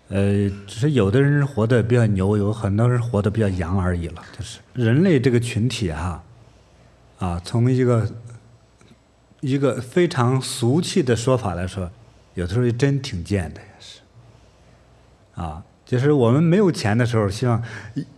[0.08, 4.22] 呃，只是有的人活得比较牛，有很多人活得比较羊而已了。
[4.38, 6.22] 就是人类这个群体哈，
[7.18, 8.08] 啊，从一个
[9.40, 11.90] 一个非常俗气的说法来说，
[12.34, 13.98] 有的时候真挺贱的，也是
[15.34, 15.64] 啊。
[15.86, 17.62] 就是我们没有钱的时候，希望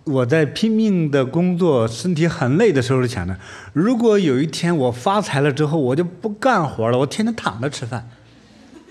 [0.05, 3.37] 我在拼命的工作、身体很累的时候想着，
[3.75, 8.09] 如果有一天我发财了之后，我就不干活了，我天天躺着吃饭。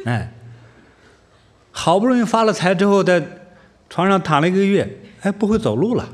[0.05, 0.31] 哎，
[1.71, 3.25] 好不容易发了财之后，在
[3.89, 6.07] 床上躺了一个月，哎，不会走路了。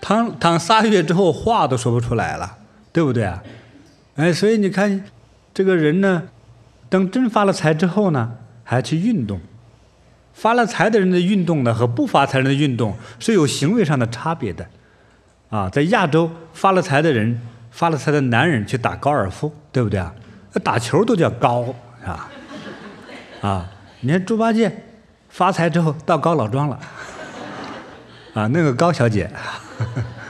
[0.00, 2.58] 躺躺仨月之后，话都说不出来了，
[2.92, 3.42] 对不对啊？
[4.14, 5.04] 哎，所以你看，
[5.52, 6.22] 这个人呢，
[6.88, 9.40] 等真发了财之后呢，还去运动。
[10.32, 14.66] 发了财的人的运动呢，和不发财人的运动是有行为上的差别的，
[15.50, 17.40] 啊，在亚洲发了财的人，
[17.70, 20.12] 发了财的男人去打高尔夫，对不对啊？
[20.52, 21.64] 那打球都叫高，
[22.00, 22.28] 是吧？
[23.42, 24.84] 啊，你看猪八戒
[25.28, 26.80] 发财之后到高老庄了，
[28.34, 29.30] 啊，那个高小姐，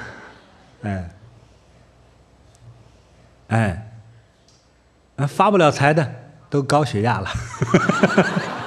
[0.82, 1.10] 哎，
[3.48, 3.88] 哎，
[5.26, 6.14] 发不了财的
[6.50, 7.30] 都高血压了。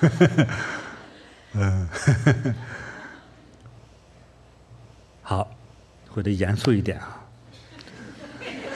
[1.54, 1.88] 嗯，
[5.22, 5.50] 好，
[6.10, 7.24] 回头严肃一点啊。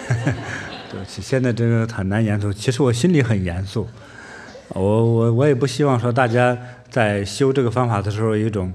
[0.90, 2.52] 对不起，现在这个很难严肃。
[2.52, 3.88] 其实我心里很严肃，
[4.68, 6.56] 我我我也不希望说大家
[6.90, 8.72] 在修这个方法的时候有一种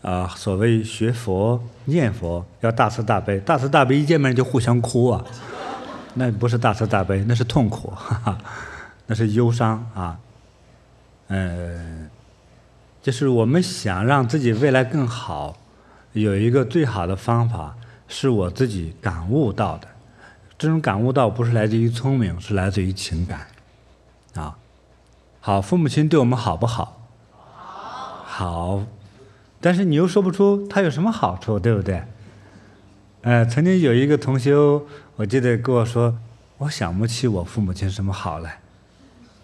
[0.00, 5.22] 啊、呃，所谓学佛念佛要大慈大悲，大慈大悲一见面就互相哭啊，
[6.14, 8.38] 那不是大慈大悲，那是痛苦，哈哈，
[9.06, 10.18] 那是忧伤啊。
[11.28, 12.10] 嗯，
[13.00, 15.56] 就是我们想让自己未来更好，
[16.12, 17.76] 有一个最好的方法，
[18.08, 19.88] 是我自己感悟到的。
[20.58, 23.46] 这种感悟到不是来自于聪明，是来自于情感。
[24.34, 24.56] 啊，
[25.40, 27.08] 好，父母亲对我们好不好？
[27.30, 28.78] 好。
[28.78, 28.84] 好，
[29.60, 32.02] 但是你又说不出他有什么好处，对不对？
[33.22, 34.86] 呃，曾经有一个同修，
[35.16, 36.16] 我记得跟我说，
[36.58, 38.60] 我想不起我父母亲什么好来。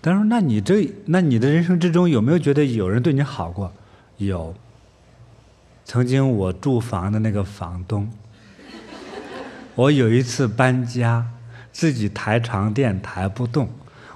[0.04, 3.72] 他说：“那你这，那你的人生之中有没有觉得有人对你好过？
[4.18, 4.54] 有。
[5.86, 8.10] 曾经我住房的那个房东，
[9.74, 11.26] 我有一次搬家，
[11.72, 13.70] 自己抬床垫抬不动，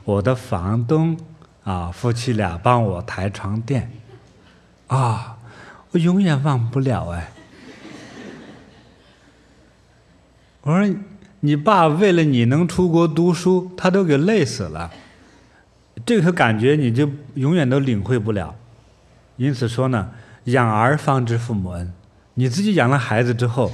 [0.05, 1.17] 我的房东
[1.65, 3.91] 啊，夫妻俩帮我抬床垫，
[4.89, 5.39] 啊，
[5.93, 7.33] 我永远忘不了哎。
[10.61, 10.97] 我说，
[11.41, 14.93] 你爸为了你能出国读书，他都给累死了。”
[16.09, 18.57] 这个感觉你就永远都领会不了，
[19.37, 20.11] 因此说呢，
[20.45, 21.93] 养儿方知父母恩。
[22.33, 23.71] 你自己养了孩子之后，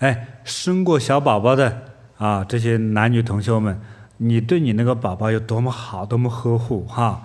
[0.00, 1.84] 哎，生过小宝宝的
[2.18, 3.80] 啊，这些男女同修们，
[4.18, 7.22] 你对你那个宝宝有多么好，多么呵护哈，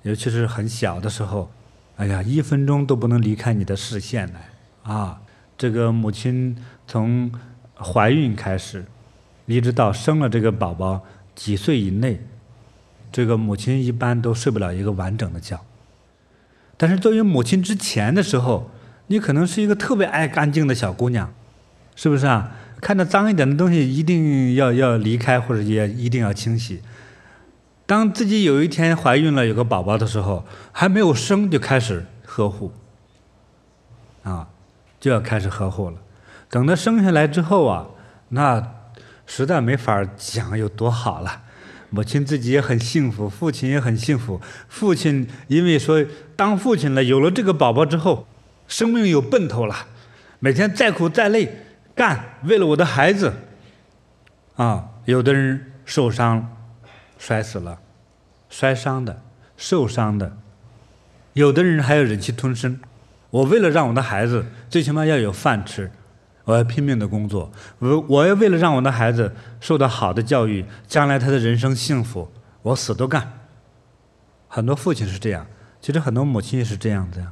[0.00, 1.50] 尤其是很小的时候，
[1.96, 4.48] 哎呀，一分钟都不能离开你的视线来
[4.90, 5.20] 啊。
[5.58, 7.30] 这个母亲从
[7.76, 8.86] 怀孕开始，
[9.44, 11.02] 一直到生了这个宝宝
[11.34, 12.18] 几岁以内。
[13.14, 15.60] 这个母亲一般都睡不了一个完整的觉，
[16.76, 18.68] 但是作为母亲之前的时候，
[19.06, 21.32] 你可能是一个特别爱干净的小姑娘，
[21.94, 22.50] 是不是啊？
[22.80, 26.82] 看到脏一点的东西，一定要要离开，或者也一定要清洗。
[27.86, 32.72] 当自己有一天怀孕了，有个宝宝的时候，还没有生就开始呵护，
[34.24, 34.48] 啊，
[34.98, 35.98] 就要开始呵护了。
[36.50, 37.86] 等他生下来之后啊，
[38.30, 38.72] 那
[39.24, 41.42] 实在没法讲有多好了。
[41.94, 44.40] 母亲自己也很幸福，父亲也很幸福。
[44.68, 46.04] 父亲因为说
[46.34, 48.26] 当父亲了，有了这个宝宝之后，
[48.66, 49.86] 生命有奔头了，
[50.40, 51.56] 每天再苦再累
[51.94, 53.34] 干，为了我的孩子。
[54.56, 56.56] 啊，有的人受伤，
[57.16, 57.78] 摔死了，
[58.50, 59.22] 摔伤的，
[59.56, 60.36] 受伤的，
[61.34, 62.80] 有的人还要忍气吞声。
[63.30, 65.92] 我为了让我的孩子最起码要有饭吃，
[66.44, 67.50] 我要拼命的工作。
[67.78, 72.30] 我我要为了让我的孩子受到好的教育，将来他的人生幸福，
[72.62, 73.40] 我死都干。
[74.48, 75.46] 很多父亲是这样，
[75.80, 77.24] 其实很多母亲也是这样子。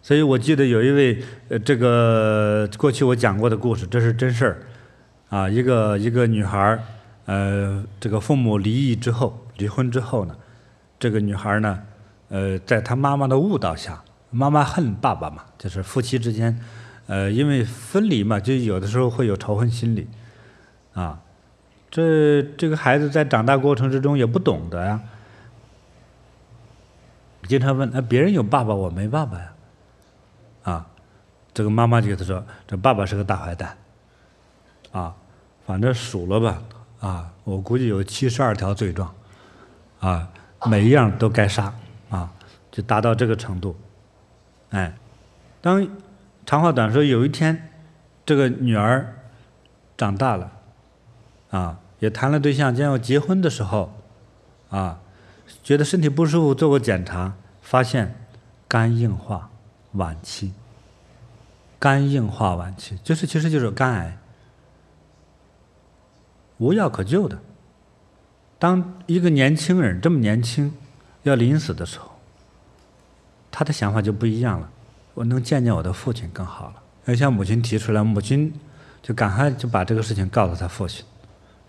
[0.00, 4.58] 所以我记得有一位，呃，这个过去我讲过的故事，这是真事儿，
[5.28, 6.82] 啊，一个一个女孩儿，
[7.26, 10.34] 呃，这个父母离异之后，离婚之后呢，
[10.98, 11.78] 这个女孩儿呢，
[12.30, 16.58] 呃，在她妈妈的误导下，妈妈恨爸爸嘛，就是夫妻之间，
[17.08, 20.06] 呃，因为分离嘛，就有的时候会有仇恨心理，
[20.94, 21.20] 啊，
[21.90, 25.00] 这这个孩子在长大过程之中也不懂得呀，
[27.48, 29.52] 经常问，啊，别人有爸爸，我没爸爸呀。
[30.64, 30.86] 啊，
[31.54, 33.74] 这个妈妈就跟他说：“这爸爸是个大坏蛋，
[34.92, 35.14] 啊，
[35.64, 36.62] 反正数了吧，
[37.00, 39.10] 啊，我估计有七十二条罪状，
[40.00, 40.28] 啊，
[40.66, 41.72] 每一样都该杀，
[42.10, 42.30] 啊，
[42.70, 43.74] 就达到这个程度。
[44.68, 44.94] 哎，
[45.62, 45.88] 当
[46.48, 47.68] 长话短说，有一天，
[48.24, 49.16] 这个女儿
[49.98, 50.50] 长大了，
[51.50, 53.92] 啊，也谈了对象，将要结婚的时候，
[54.70, 55.02] 啊，
[55.62, 58.14] 觉得身体不舒服，做过检查，发现
[58.66, 59.50] 肝硬化。”
[59.92, 60.54] 晚期，
[61.78, 64.16] 肝硬化晚期，就是其实就是肝癌，
[66.56, 67.38] 无药可救的。
[68.58, 70.74] 当一个年轻人这么年轻，
[71.24, 72.12] 要临死的时候，
[73.50, 74.70] 他的想法就不一样了。
[75.18, 76.74] 我能见见我的父亲更好了。
[77.06, 78.54] 要向母亲提出来，母亲
[79.02, 81.04] 就赶快就把这个事情告诉他父亲，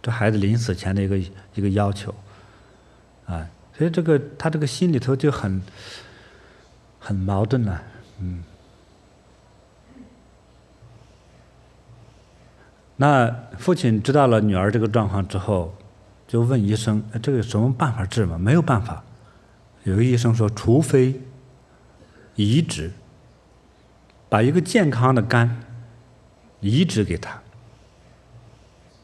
[0.03, 1.17] 这孩子临死前的一个
[1.55, 2.13] 一个要求，
[3.25, 5.59] 啊，所以这个他这个心里头就很
[6.99, 7.81] 很矛盾了。
[8.19, 8.43] 嗯，
[12.97, 15.73] 那父亲知道了女儿这个状况之后，
[16.27, 19.03] 就问医生：“这个有什么办法治吗？”没有办法。
[19.85, 21.19] 有个医生说：“除非
[22.35, 22.91] 移植，
[24.29, 25.59] 把一个健康的肝
[26.61, 27.41] 移植给他，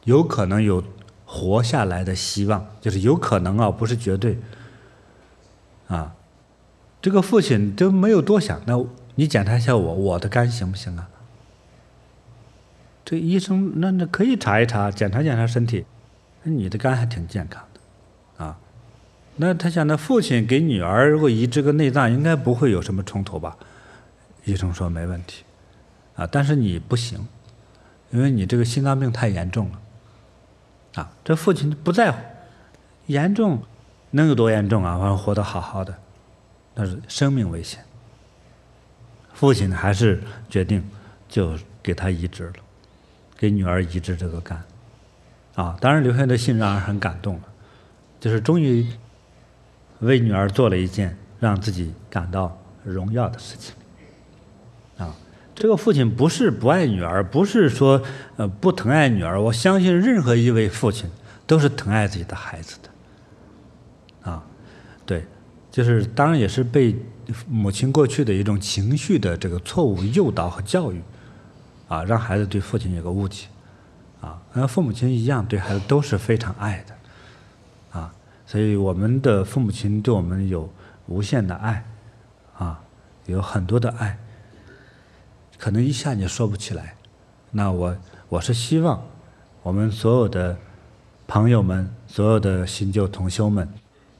[0.03, 0.83] 有可能有
[1.25, 4.37] 活下来的希望，就是有可能啊，不是绝对。”
[5.87, 6.15] 啊，
[7.01, 8.85] 这个父亲都没有多想，那。
[9.17, 11.07] 你检查一下我，我的肝行不行啊？
[13.05, 15.85] 这医生那那可以查一查，检查检查身体，
[16.43, 18.59] 那你的肝还挺健康的，啊，
[19.37, 23.57] 那他想，那父亲给女儿如果移植个内脏，应该不会有什么冲突吧？
[24.45, 25.43] 医生说没问题，
[26.15, 27.27] 啊，但是你不行，
[28.11, 29.81] 因为你这个心脏病太严重了，
[31.01, 32.19] 啊，这父亲不在乎，
[33.07, 33.61] 严重
[34.11, 34.97] 能有多严重啊？
[34.97, 35.97] 反正活得好好的，
[36.75, 37.83] 那是生命危险。
[39.33, 40.87] 父亲还是决定
[41.27, 42.53] 就给他移植了，
[43.37, 44.63] 给女儿移植这个肝，
[45.55, 47.43] 啊，当然留下的信让人很感动了，
[48.19, 48.87] 就是终于
[49.99, 53.75] 为女儿做了一件让自己感到荣耀的事情，
[55.55, 58.01] 这个父亲不是不爱女儿，不是说
[58.35, 61.09] 呃不疼爱女儿，我相信任何一位父亲
[61.47, 64.43] 都是疼爱自己的孩子的，啊，
[65.05, 65.25] 对，
[65.71, 66.95] 就是当然也是被。
[67.49, 71.01] 母亲过去的一种情绪的这个错误诱导和教育，
[71.87, 73.47] 啊，让孩子对父亲有个误解，
[74.21, 78.13] 啊，和父母亲一样，对孩子都是非常爱的，啊，
[78.45, 80.71] 所以我们的父母亲对我们有
[81.07, 81.83] 无限的爱，
[82.59, 82.79] 啊，
[83.25, 84.15] 有很多的爱，
[85.57, 86.95] 可能一下你说不起来。
[87.51, 87.95] 那我
[88.29, 89.05] 我是希望
[89.63, 90.57] 我们所有的
[91.27, 93.67] 朋友们，所有的新旧同修们，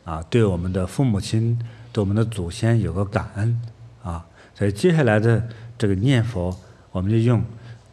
[0.04, 1.60] 啊，对我们的父母亲。
[1.96, 3.62] 对我们的祖先有个感恩
[4.04, 5.42] 啊，所以接下来的
[5.78, 6.54] 这个念佛，
[6.92, 7.42] 我们就用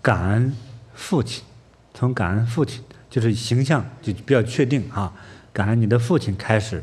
[0.03, 0.53] 感恩
[0.93, 1.45] 父亲，
[1.95, 5.13] 从感恩父亲就是形象就比较确定啊，
[5.53, 6.83] 感恩你的父亲开始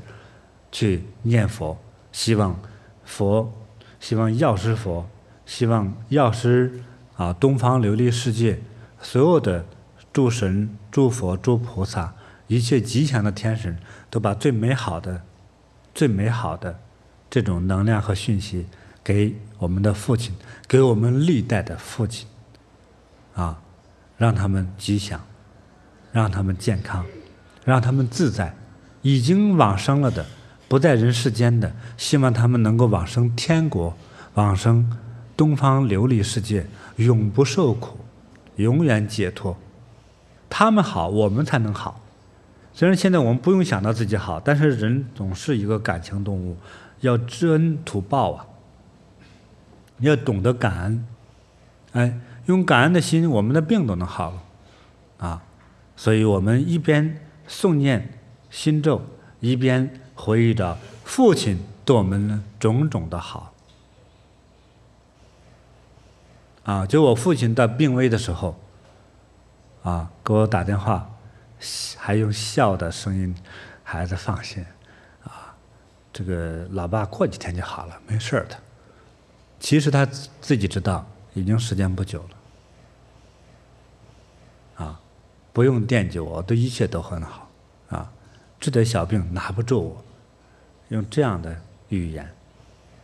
[0.71, 1.77] 去念佛，
[2.13, 2.57] 希望
[3.03, 3.51] 佛，
[3.99, 5.05] 希望药师佛，
[5.49, 6.79] 希望药师
[7.17, 8.61] 啊，东方琉璃世界
[9.01, 9.65] 所有的
[10.13, 12.13] 诸神、诸佛、诸菩萨，
[12.45, 13.75] 一切吉祥的天神，
[14.11, 15.23] 都把最美好的、
[15.95, 16.79] 最美好的。
[17.31, 18.67] 这种能量和讯息
[19.03, 20.35] 给我们的父亲，
[20.67, 22.27] 给我们历代的父亲，
[23.33, 23.59] 啊，
[24.17, 25.19] 让他们吉祥，
[26.11, 27.03] 让他们健康，
[27.65, 28.55] 让他们自在。
[29.01, 30.23] 已经往生了的，
[30.67, 33.97] 不在人世间的，希望他们能够往生天国，
[34.35, 34.95] 往生
[35.39, 36.67] 东方琉璃世界，
[36.97, 37.97] 永不受苦，
[38.57, 39.55] 永远解脱。
[40.49, 42.01] 他们好，我们才能好。
[42.73, 46.57] 虽然现在我们不用想到自己好，但是人总是一个感情动物。
[46.99, 48.45] 要知恩图报啊！
[49.99, 51.07] 要懂得感恩，
[51.93, 54.43] 哎，用感恩的心，我们的病都能好了
[55.19, 55.41] 啊！
[55.95, 57.17] 所以我们一边
[57.47, 58.19] 诵念
[58.49, 59.01] 心咒，
[59.39, 63.53] 一边回忆着父亲对我们种种的好。
[66.69, 68.55] 啊，就我父亲在病危的时候，
[69.81, 71.09] 啊，给我打电话，
[71.97, 73.35] 还用笑的声音，
[73.83, 74.63] 孩子放心，
[75.23, 75.57] 啊，
[76.13, 78.55] 这个老爸过几天就好了，没事的。
[79.59, 81.03] 其实他自己知道，
[81.33, 82.23] 已经时间不久
[84.77, 84.99] 了，啊，
[85.51, 87.49] 不用惦记我，对一切都很好，
[87.89, 88.11] 啊，
[88.59, 90.03] 这点小病拿不住我，
[90.89, 92.31] 用这样的语言，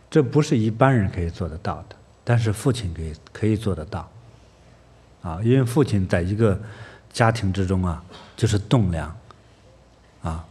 [0.08, 1.96] 这不是一般人可以做得到的。
[2.28, 4.10] 但是父亲可以可以做得到，
[5.22, 6.60] 啊，因为父亲在一个
[7.12, 8.02] 家庭之中啊，
[8.36, 9.16] 就是栋梁，
[10.22, 10.44] 啊。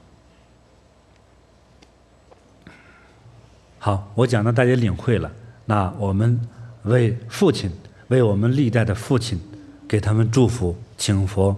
[3.77, 5.29] 好，我讲的大家领会了，
[5.65, 6.39] 那我们
[6.83, 7.69] 为父亲，
[8.07, 9.37] 为我们历代的父亲，
[9.85, 11.53] 给他们祝福，请佛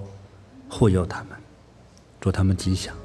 [0.68, 1.38] 护佑他们，
[2.20, 2.97] 祝他们吉祥。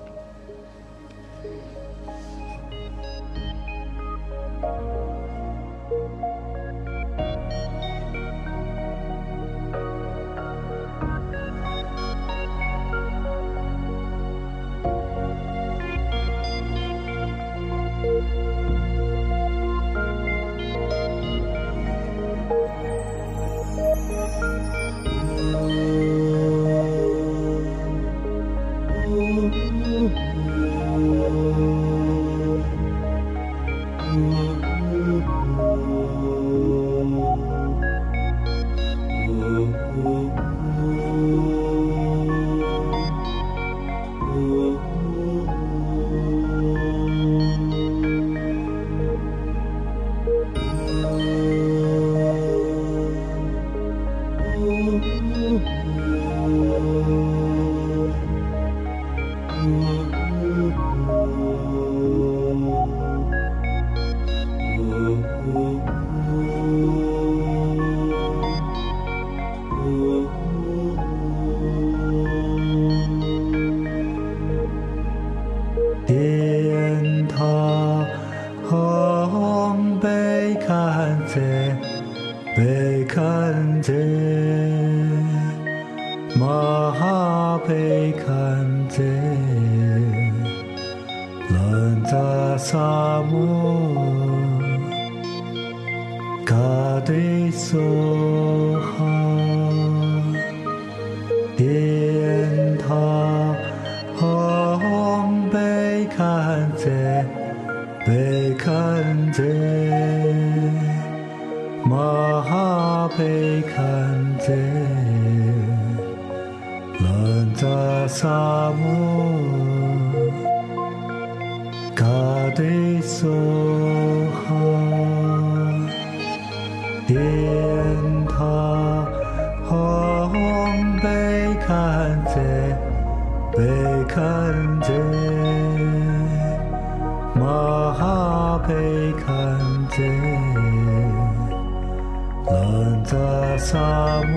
[142.44, 143.78] 南无萨
[144.24, 144.34] 母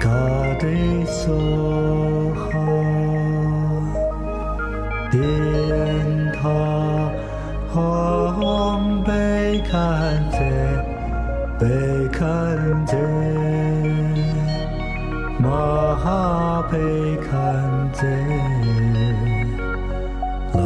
[0.00, 0.08] 伽
[0.58, 2.48] 帝娑哈，
[5.10, 5.20] 殿
[6.32, 6.38] 塔
[7.74, 7.78] 阿
[9.04, 9.10] 呗
[9.70, 9.74] 堪
[10.32, 10.38] 则
[11.58, 11.64] 呗
[12.12, 12.16] 堪
[12.86, 12.96] 则
[15.38, 15.44] 玛
[15.96, 16.78] 哈贝
[17.28, 17.30] 堪
[17.92, 18.06] 则，
[20.52, 20.58] 南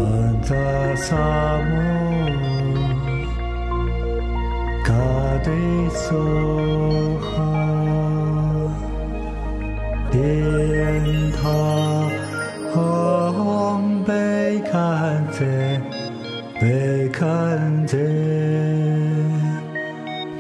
[0.43, 1.70] 无萨。
[6.11, 6.17] 萨
[7.21, 7.39] 哈，
[10.11, 11.31] 莲，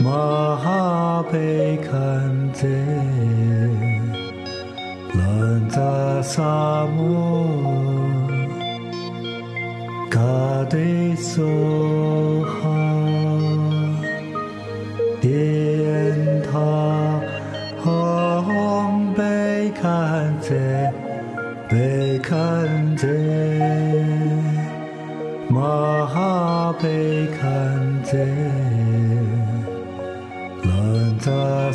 [0.03, 0.11] 玛
[0.57, 2.67] 哈贝堪则，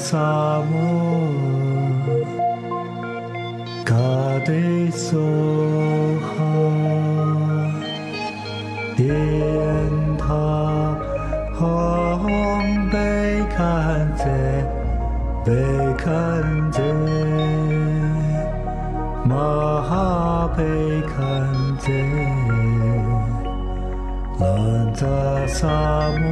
[0.08, 0.20] 萨
[0.70, 0.72] 婆
[3.84, 3.90] 诃，伽
[4.46, 4.48] 多
[6.22, 6.30] 哈，
[8.96, 9.00] 喋
[10.20, 10.24] 他
[11.58, 11.60] 唵
[12.92, 12.96] 贝
[13.50, 13.58] 堪
[14.16, 14.24] 则
[15.44, 15.50] 贝
[15.98, 16.06] 堪
[16.72, 16.78] 则
[19.26, 19.34] 嘛
[19.90, 19.92] 哈
[20.56, 20.62] 贝
[21.02, 21.18] 堪
[21.80, 21.90] 则，
[24.38, 24.46] 南
[24.94, 24.96] 无
[25.48, 25.58] 萨
[26.20, 26.25] 婆。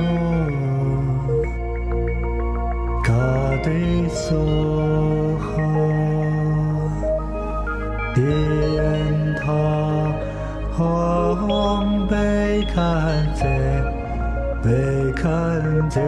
[15.83, 15.99] 堪则，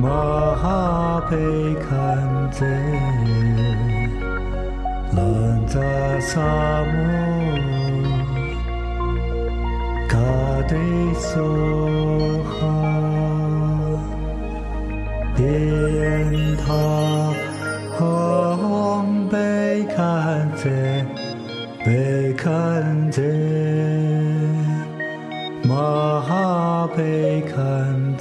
[0.00, 0.08] 玛
[0.56, 1.36] 哈贝
[1.74, 2.66] 堪则，
[5.16, 5.78] 兰扎
[26.98, 28.16] 哈贝堪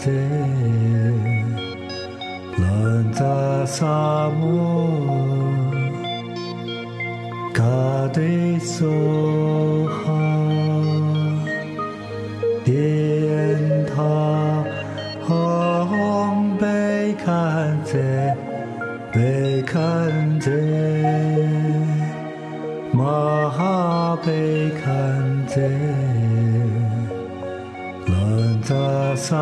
[29.29, 29.35] 萨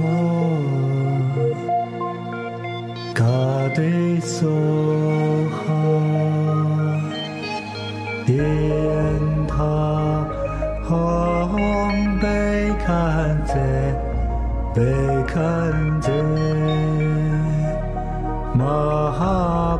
[0.00, 0.58] 姆，
[3.14, 3.22] 卡
[3.72, 5.62] 迪苏哈，
[8.26, 8.34] 电
[9.46, 9.54] 塔。
[11.52, 12.26] 红贝
[12.84, 13.54] 堪则，
[14.74, 14.82] 贝
[15.28, 15.40] 堪
[16.00, 16.10] 则，
[18.54, 18.64] 玛
[19.12, 19.78] 哈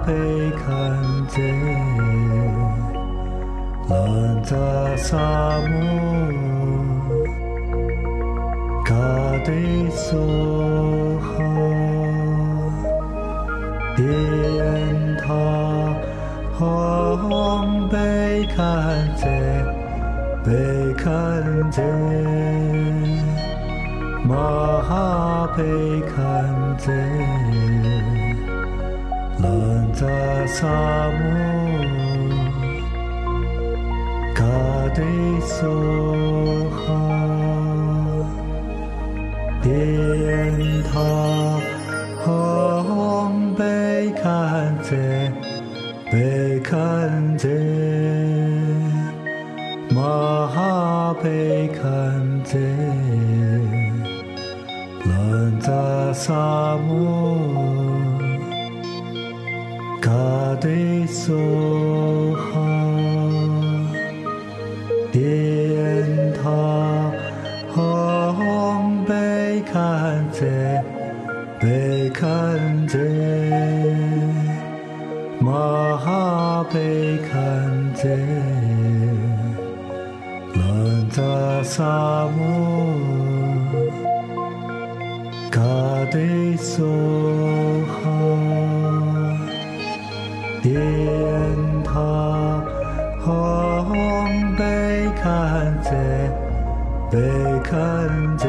[9.48, 11.26] 迪苏哈，
[13.96, 14.04] 电
[15.16, 15.32] 塔，
[16.58, 19.26] 红贝堪则。
[20.44, 20.52] 贝
[20.92, 21.10] 堪
[21.70, 21.80] 则，
[24.22, 24.36] 玛
[24.82, 25.64] 哈贝
[26.02, 26.92] 堪则，
[29.42, 29.48] 兰
[29.94, 30.06] 扎
[30.46, 30.66] 萨
[31.08, 31.24] 姆，
[34.34, 34.44] 卡
[34.94, 35.00] 迪
[35.40, 36.27] 苏
[39.78, 40.98] 电塔，
[42.24, 44.96] 红贝堪则，
[46.10, 47.48] 贝堪则。
[49.94, 52.58] 玛哈贝堪则，
[55.04, 57.38] 兰扎萨姆，
[60.00, 60.10] 卡
[60.60, 62.34] 迪苏
[81.78, 82.90] 扎萨姆，
[85.48, 85.60] 卡
[86.10, 86.82] 迪苏
[87.86, 88.10] 哈，
[90.60, 90.74] 电
[91.84, 91.94] 塔，
[93.24, 95.90] 红贝堪则，
[97.12, 97.16] 贝
[97.62, 98.48] 堪则，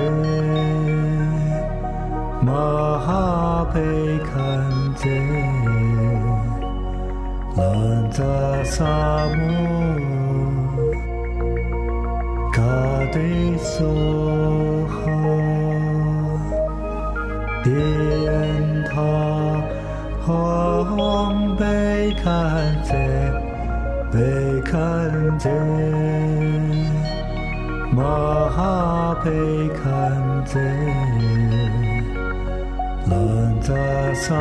[2.41, 3.79] 玛哈贝
[13.79, 13.85] 苏
[14.87, 15.09] 哈，
[17.63, 17.71] 电
[18.83, 18.99] 塔，
[20.25, 22.91] 红贝堪则，
[24.11, 24.19] 贝
[24.63, 25.49] 堪则，
[27.95, 28.03] 玛
[28.49, 29.31] 哈贝
[29.81, 30.59] 堪则，
[33.09, 33.73] 兰扎
[34.13, 34.35] 萨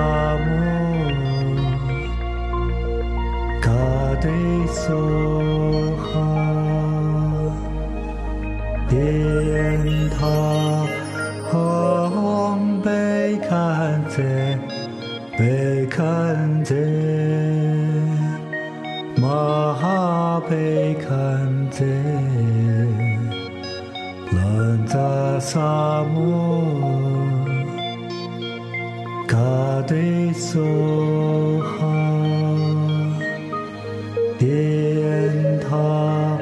[25.51, 26.63] 萨姆，
[29.27, 29.39] 卡
[29.87, 31.87] 迪苏哈，
[34.39, 36.39] 电塔。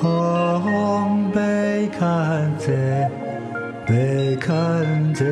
[0.00, 2.72] 红贝堪则，
[3.86, 5.26] 贝堪则，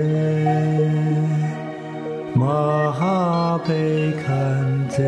[2.35, 5.03] 玛哈贝堪则，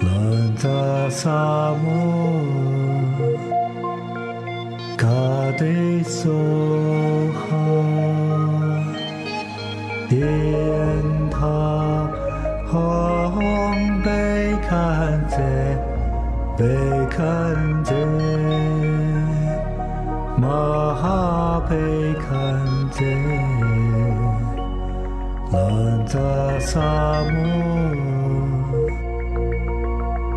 [0.00, 2.77] 兰扎萨姆，
[5.58, 7.50] 卡迪苏哈，
[10.08, 10.20] 电
[11.32, 12.08] 塔，
[12.70, 15.36] 红贝堪则。
[16.56, 16.64] 贝
[17.10, 17.18] 堪
[17.82, 17.92] 则。
[20.36, 20.48] 马
[20.94, 21.74] 哈贝
[22.14, 22.28] 堪
[22.92, 23.04] 则，
[25.50, 26.16] 兰扎
[26.60, 26.78] 萨
[27.24, 27.36] 姆，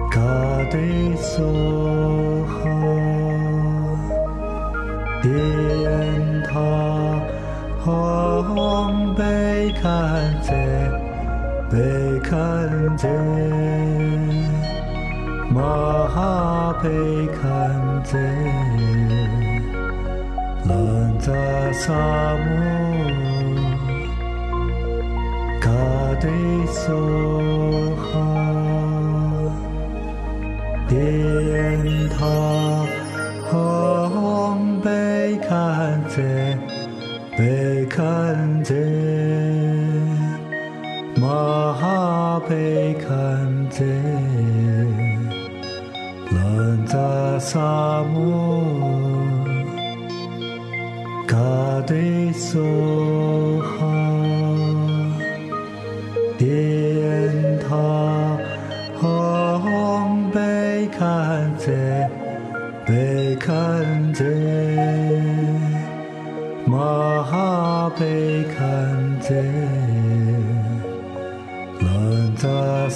[0.09, 0.19] 嘎
[0.71, 0.79] 德
[1.17, 1.90] 苏
[5.21, 5.31] 殿
[6.43, 6.59] 塔
[8.43, 10.51] 烘贝堪则，
[11.69, 12.37] 贝堪
[12.97, 13.07] 则，
[15.53, 15.61] 马
[16.07, 16.89] 哈贝
[17.27, 17.41] 堪
[18.03, 18.17] 则。
[20.63, 20.73] 兰
[21.19, 21.31] 扎
[21.73, 21.93] 萨
[22.37, 22.45] 姆，
[25.59, 25.69] 嘎
[26.19, 26.27] 德
[26.67, 28.11] 苏哈，
[30.87, 30.89] 殿
[32.09, 32.25] 塔
[36.13, 36.21] 在，
[37.37, 38.75] 贝堪在，
[41.15, 43.85] 马哈贝堪则，
[46.35, 48.00] 兰扎萨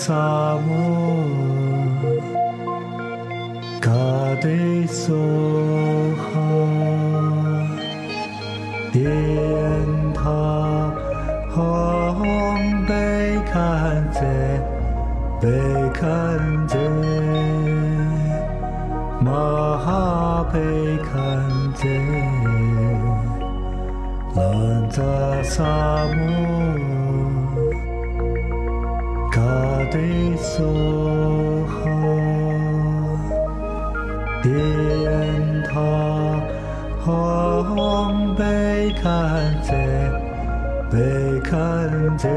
[0.05, 0.13] 萨
[0.67, 0.69] 姆，
[3.81, 3.89] 嘎
[4.39, 4.47] 德
[4.87, 6.23] 苏哈。
[8.93, 9.01] 殿
[10.13, 10.21] 塔
[12.19, 12.21] 烘
[12.85, 12.93] 贝
[13.51, 14.19] 堪则，
[15.41, 15.49] 贝
[15.91, 15.97] 堪
[16.67, 16.77] 则，
[19.19, 19.31] 马
[19.79, 20.45] 哈
[29.95, 30.01] 德
[30.37, 31.73] 苏哈，
[34.43, 34.51] 殿
[35.63, 35.73] 塔。
[37.05, 39.03] 烘贝堪
[39.61, 39.71] 则，
[40.91, 42.27] 贝堪则，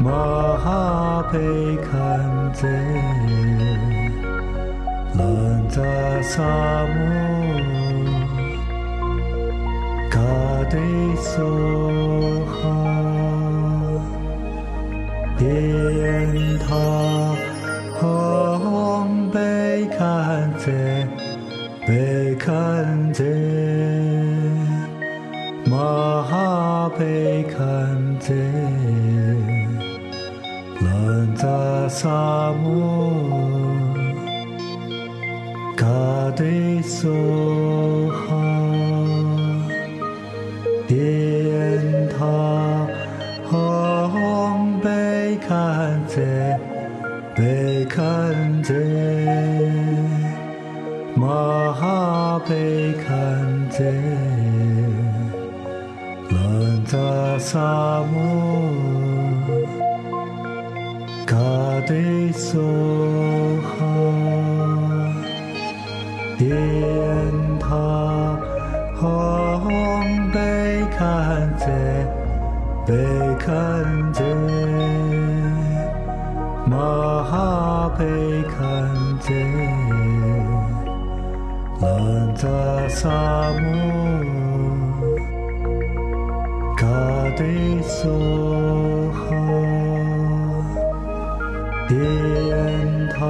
[0.00, 0.10] 马
[0.58, 1.38] 哈贝
[1.76, 2.66] 堪则，
[5.16, 5.22] 兰
[5.68, 5.80] 扎
[6.22, 6.42] 萨
[6.86, 6.96] 姆，
[10.10, 10.18] 嘎
[10.70, 10.76] 德
[11.16, 12.62] 苏哈，
[15.44, 16.74] 殿塔
[18.64, 20.72] 烘贝堪则。
[21.86, 23.22] 贝堪则，
[25.66, 28.32] 马哈贝堪则，
[30.80, 31.46] 兰扎
[31.90, 33.12] 萨姆，
[35.76, 35.84] 嘎
[36.34, 36.42] 德
[57.54, 57.60] 萨
[58.12, 58.16] 姆，
[61.24, 61.36] 嘎
[61.86, 61.94] 德
[62.32, 62.58] 苏
[63.62, 63.78] 哈，
[66.36, 66.50] 殿
[67.60, 67.68] 塔
[69.64, 71.66] 烘贝堪则，
[72.88, 72.92] 贝
[73.38, 73.52] 堪
[74.12, 74.24] 则，
[76.66, 78.04] 马哈贝
[88.04, 88.10] 苏
[89.12, 89.24] 哈，
[91.88, 91.96] 殿
[93.08, 93.24] 塔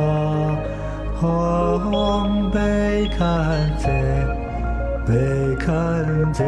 [1.78, 3.86] 烘贝堪则，
[5.06, 5.72] 贝堪
[6.32, 6.42] 则，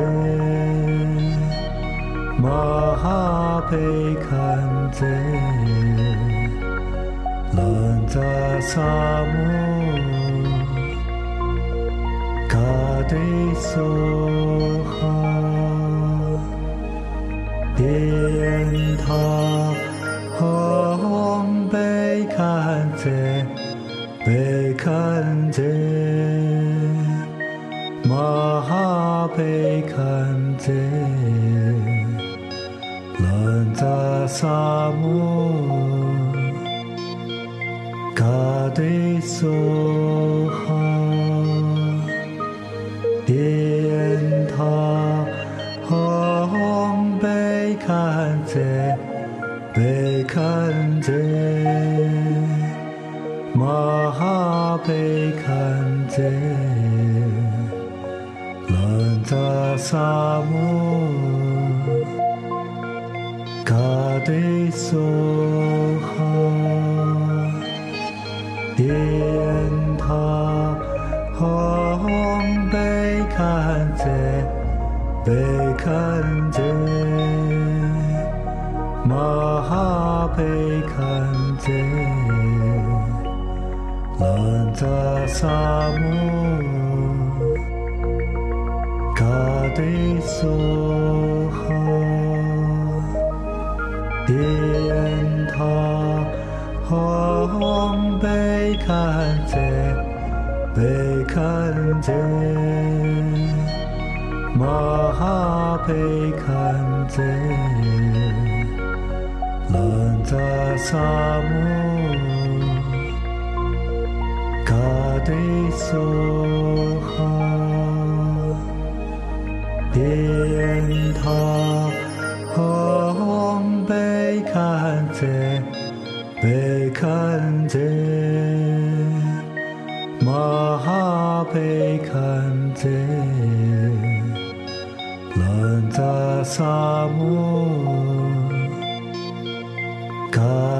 [2.42, 2.50] 马
[2.96, 3.76] 哈贝
[4.28, 5.06] 堪则，
[7.56, 8.18] 兰扎
[8.60, 8.82] 萨
[9.22, 9.34] 姆。
[12.48, 12.58] 嘎
[13.08, 13.14] 德
[13.54, 14.05] 苏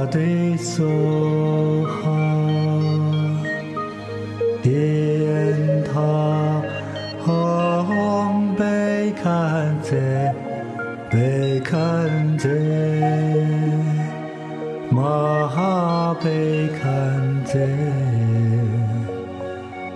[0.06, 2.10] 卡迪苏哈，
[4.62, 6.62] 天塔，
[7.24, 9.96] 吽悲堪者，
[11.10, 12.48] 悲堪者，
[14.90, 17.58] 玛哈悲堪者。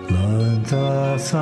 [0.08, 0.76] 兰扎
[1.18, 1.38] 萨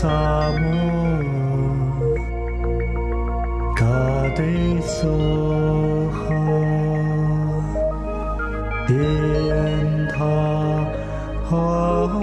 [0.00, 0.64] 萨姆。
[3.76, 3.84] 卡
[4.34, 4.80] 迪
[6.08, 6.24] 哈，
[8.88, 8.96] 天
[10.08, 10.24] 塔，
[11.50, 12.16] 吽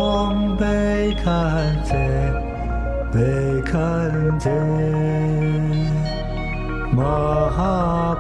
[0.58, 1.24] 悲堪
[1.86, 1.94] 者，
[3.14, 3.70] 悲堪
[4.40, 4.50] 者，
[6.92, 7.06] 玛
[7.52, 8.18] 哈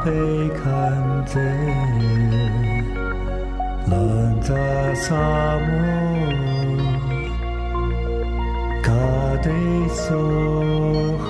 [10.08, 11.28] 苏哈。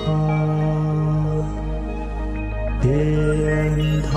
[2.80, 2.86] 天
[4.02, 4.08] 塔，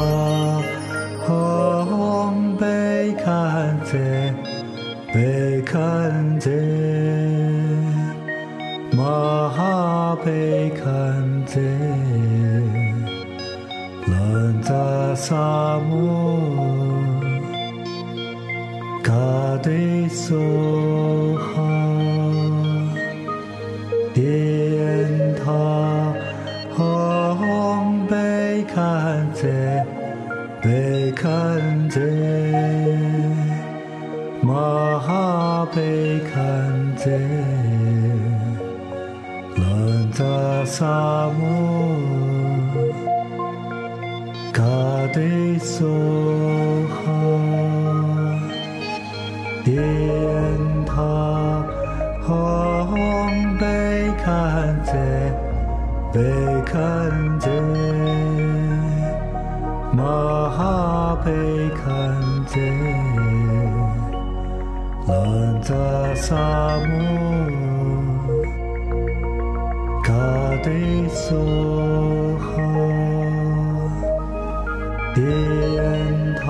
[1.26, 3.97] 吽悲堪者，
[5.12, 6.51] 悲堪者，
[8.95, 11.59] 玛哈悲堪者，
[14.05, 14.70] 兰扎
[15.16, 16.11] 萨姆，
[44.54, 44.64] 卡
[45.14, 47.02] 迪苏哈，
[49.64, 49.82] 天
[50.86, 51.64] 塔，
[52.28, 54.91] 吽悲堪者。
[56.14, 56.20] 悲
[56.66, 57.49] 堪者，
[59.93, 60.04] 玛
[60.49, 61.32] 哈悲
[61.70, 61.86] 堪
[62.47, 62.60] 者，
[65.08, 65.62] 兰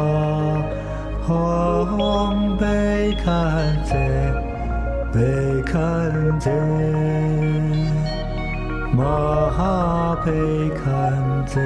[0.02, 0.66] 啊，
[2.58, 3.94] 贝，堪则，
[5.14, 6.50] 贝堪则。
[8.94, 9.04] 玛
[9.52, 10.32] 哈贝
[10.84, 11.62] 堪者，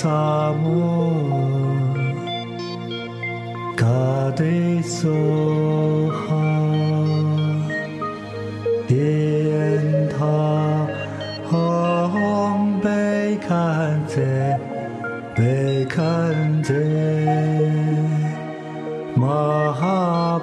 [0.00, 1.24] 萨姆，
[3.76, 3.84] 卡
[4.36, 6.36] 迪苏哈，
[8.86, 10.24] 天塔，
[11.50, 14.22] 吽悲堪者，
[15.34, 16.72] 悲堪者，
[19.16, 20.40] 玛哈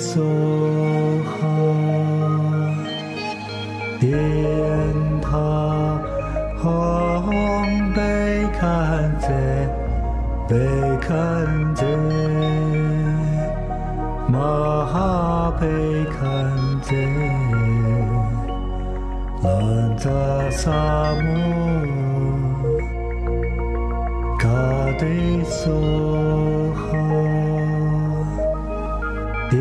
[0.00, 0.18] 娑
[1.24, 1.46] 哈
[4.00, 4.10] 帝
[5.20, 5.30] 堂
[7.94, 9.28] 贝堪则
[10.48, 10.56] 贝
[11.02, 11.84] 堪则
[14.26, 14.38] 玛
[14.86, 15.68] 哈贝
[16.06, 16.96] 堪则
[19.42, 20.10] 喇杂
[20.50, 21.90] 萨目。
[29.50, 29.60] 点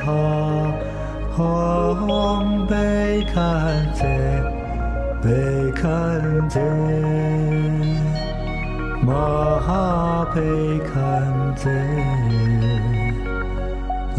[0.00, 0.12] 头，
[1.36, 4.42] 红被看见，
[5.22, 6.60] 被看见，
[9.00, 9.14] 马
[10.34, 10.40] 被
[10.80, 10.92] 看
[11.54, 11.72] 见，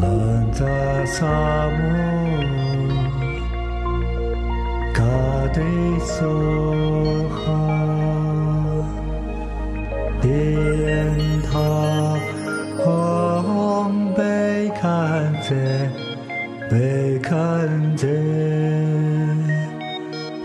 [0.01, 0.07] 蓝
[0.53, 0.65] 色
[1.05, 1.25] 沙
[1.69, 1.83] 漠，
[4.93, 5.03] 卡
[5.53, 5.59] 的
[5.99, 6.23] 索
[7.29, 7.43] 哈，
[10.21, 10.23] 点
[11.51, 11.94] 头。
[15.47, 15.53] 才
[16.71, 18.09] 被看见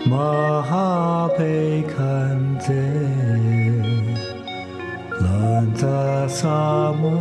[0.05, 2.71] 马哈被看见
[5.19, 7.20] 拉萨萨木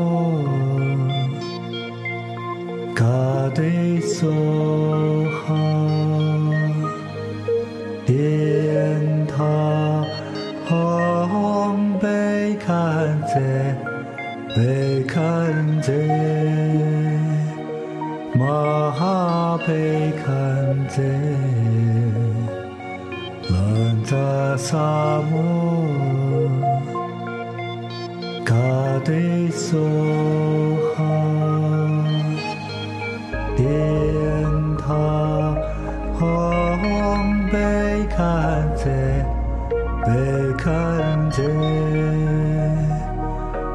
[24.71, 24.79] 萨
[25.23, 25.85] 摩
[28.45, 28.55] 嘎
[29.05, 29.12] 德
[29.51, 29.81] 索
[30.95, 31.03] 哈
[33.57, 33.66] 殿
[34.79, 34.87] 塔
[36.16, 38.89] 旁贝堪泽
[40.07, 41.43] 贝堪泽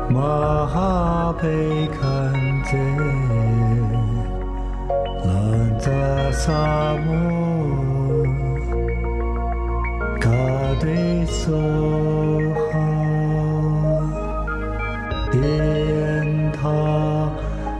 [0.08, 2.32] 玛哈贝堪
[2.64, 2.78] 泽
[5.26, 5.91] 兰扎
[6.32, 6.85] 萨。
[11.46, 11.52] 娑
[12.56, 12.74] 哈，
[15.32, 16.58] 垫他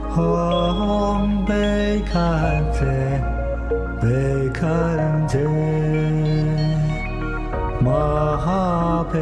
[0.08, 0.14] 哈
[1.48, 2.86] 贝堪则，
[4.00, 4.06] 贝
[4.50, 4.62] 堪
[5.26, 5.36] 则，
[7.80, 7.90] 玛
[8.36, 9.18] 哈贝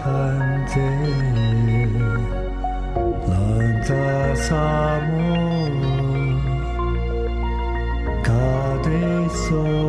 [0.00, 0.06] 堪
[0.68, 0.78] 则，
[3.26, 3.32] 南
[3.82, 3.90] 扎
[4.36, 4.54] 萨
[5.08, 5.18] 摩，
[8.22, 8.30] 嘎
[8.84, 8.88] 得
[9.28, 9.87] 嗦。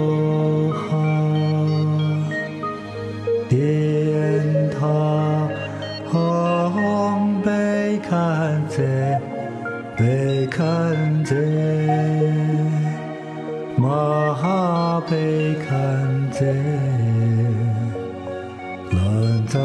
[0.00, 0.80] 罗哈
[3.48, 3.58] 殿，
[8.08, 8.82] 堪则，
[9.96, 10.58] 呗堪
[11.24, 11.34] 则，
[13.76, 15.12] 玛哈呗
[15.68, 15.70] 堪
[16.32, 16.44] 则，
[18.90, 18.98] 南
[19.46, 19.58] 扎，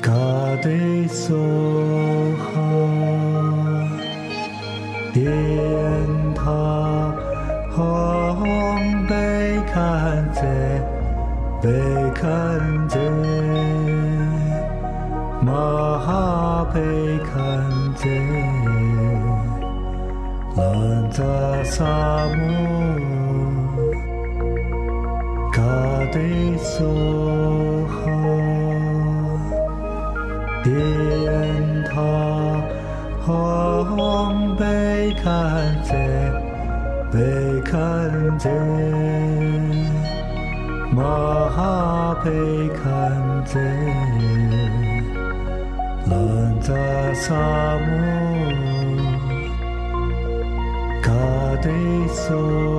[0.00, 0.12] 卡。
[26.58, 27.92] 梭哈。
[30.62, 30.72] 殿
[31.84, 31.92] 塔
[33.84, 35.24] 红被看
[35.82, 35.92] 见，
[37.12, 37.78] 被看
[38.38, 38.50] 见，
[40.92, 41.02] 玛
[41.50, 42.30] 哈被
[42.70, 42.82] 看
[43.44, 43.60] 见，
[46.06, 46.14] 兰
[46.60, 46.72] 扎
[47.14, 47.34] 萨
[47.78, 47.88] 姆，
[51.02, 51.10] 嘎
[51.60, 51.68] 地
[52.08, 52.73] 梭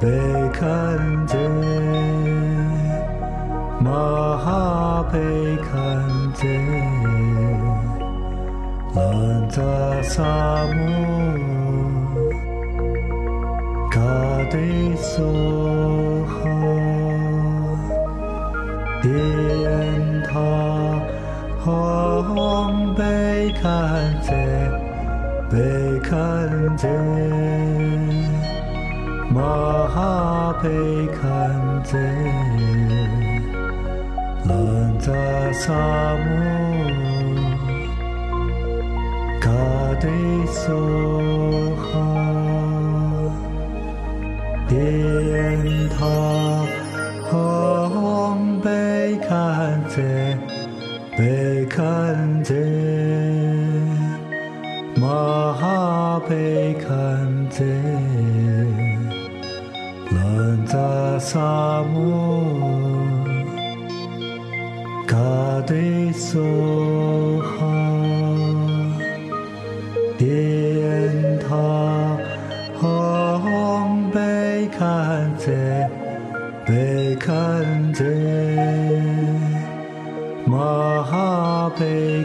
[0.00, 0.08] 被
[0.52, 1.38] 看见。
[3.78, 3.92] 玛
[4.38, 5.18] 哈被
[5.58, 5.72] 看
[6.34, 6.44] 见，
[8.94, 9.62] 兰扎
[10.02, 10.22] 萨
[10.74, 10.74] 姆，
[13.90, 14.00] 嘎
[14.50, 14.56] 地
[14.96, 16.34] 梭哈，
[19.02, 19.12] 殿
[20.24, 20.34] 塔
[22.34, 23.02] 红被
[23.62, 23.64] 看
[24.22, 24.34] 见，
[25.50, 25.54] 被
[26.00, 26.10] 看
[26.76, 26.90] 见，
[29.32, 29.42] 玛
[30.62, 31.22] 被看
[31.84, 31.92] 见。
[34.48, 34.54] 兰
[35.00, 35.12] 扎
[35.52, 35.72] 萨
[36.16, 36.26] 姆，
[39.40, 39.50] 嘎
[40.00, 40.08] 地
[40.46, 41.15] 梭
[61.36, 62.56] 萨姆。
[65.06, 65.16] 嘎
[65.66, 66.40] 地梭
[67.42, 67.58] 哈，
[70.16, 71.46] 殿塔
[73.40, 75.90] 红被看见，
[76.64, 77.28] 被看
[77.92, 78.06] 见，
[80.46, 82.24] 玛哈被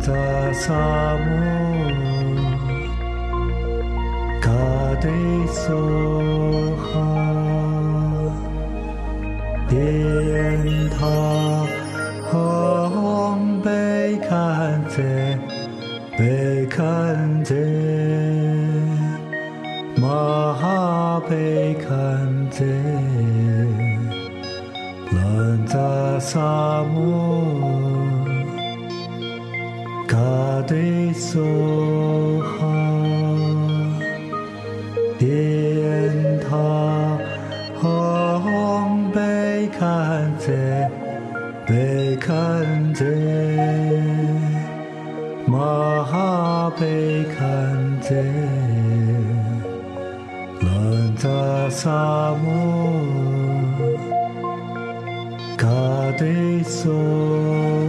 [0.00, 0.12] 兰扎
[0.54, 0.72] 萨
[1.18, 1.28] 姆，
[4.40, 4.48] 嘎
[4.98, 5.08] 地
[5.46, 6.96] 梭哈，
[9.68, 9.78] 殿
[10.88, 10.96] 塔。
[12.32, 15.38] 红被看见，
[16.16, 17.54] 被看见，
[20.00, 20.54] 玛
[51.82, 51.88] 萨
[52.44, 52.92] 摩
[55.56, 55.66] 嘎
[56.18, 56.26] 德
[56.62, 56.90] 梭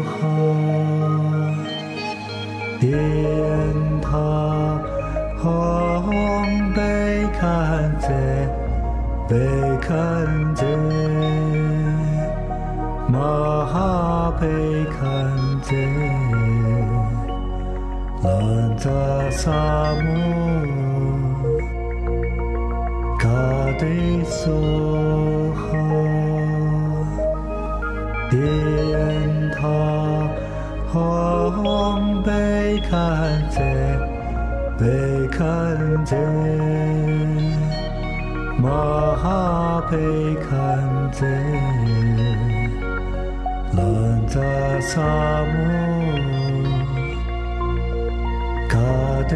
[0.05, 0.09] 哈
[2.79, 2.89] 殿
[4.01, 4.79] 塔
[5.37, 8.07] 吽贝堪则
[9.27, 9.35] 贝
[9.81, 10.65] 堪则
[13.09, 13.19] 玛
[13.65, 14.47] 哈贝
[23.82, 23.88] 德
[24.25, 24.45] 梭
[25.55, 25.59] 哈，
[28.29, 28.38] 殿
[29.55, 29.57] 塔
[30.93, 32.91] 吽贝堪
[33.49, 33.57] 则，
[34.77, 34.86] 贝
[35.29, 35.41] 堪
[36.05, 36.15] 则，
[38.61, 38.69] 玛
[39.15, 39.97] 哈贝
[40.47, 40.51] 堪
[41.11, 41.25] 则，
[43.75, 43.82] 兰
[44.27, 44.39] 扎
[44.82, 45.01] 萨
[45.55, 45.57] 摩
[48.69, 48.77] 嘎
[49.27, 49.36] 德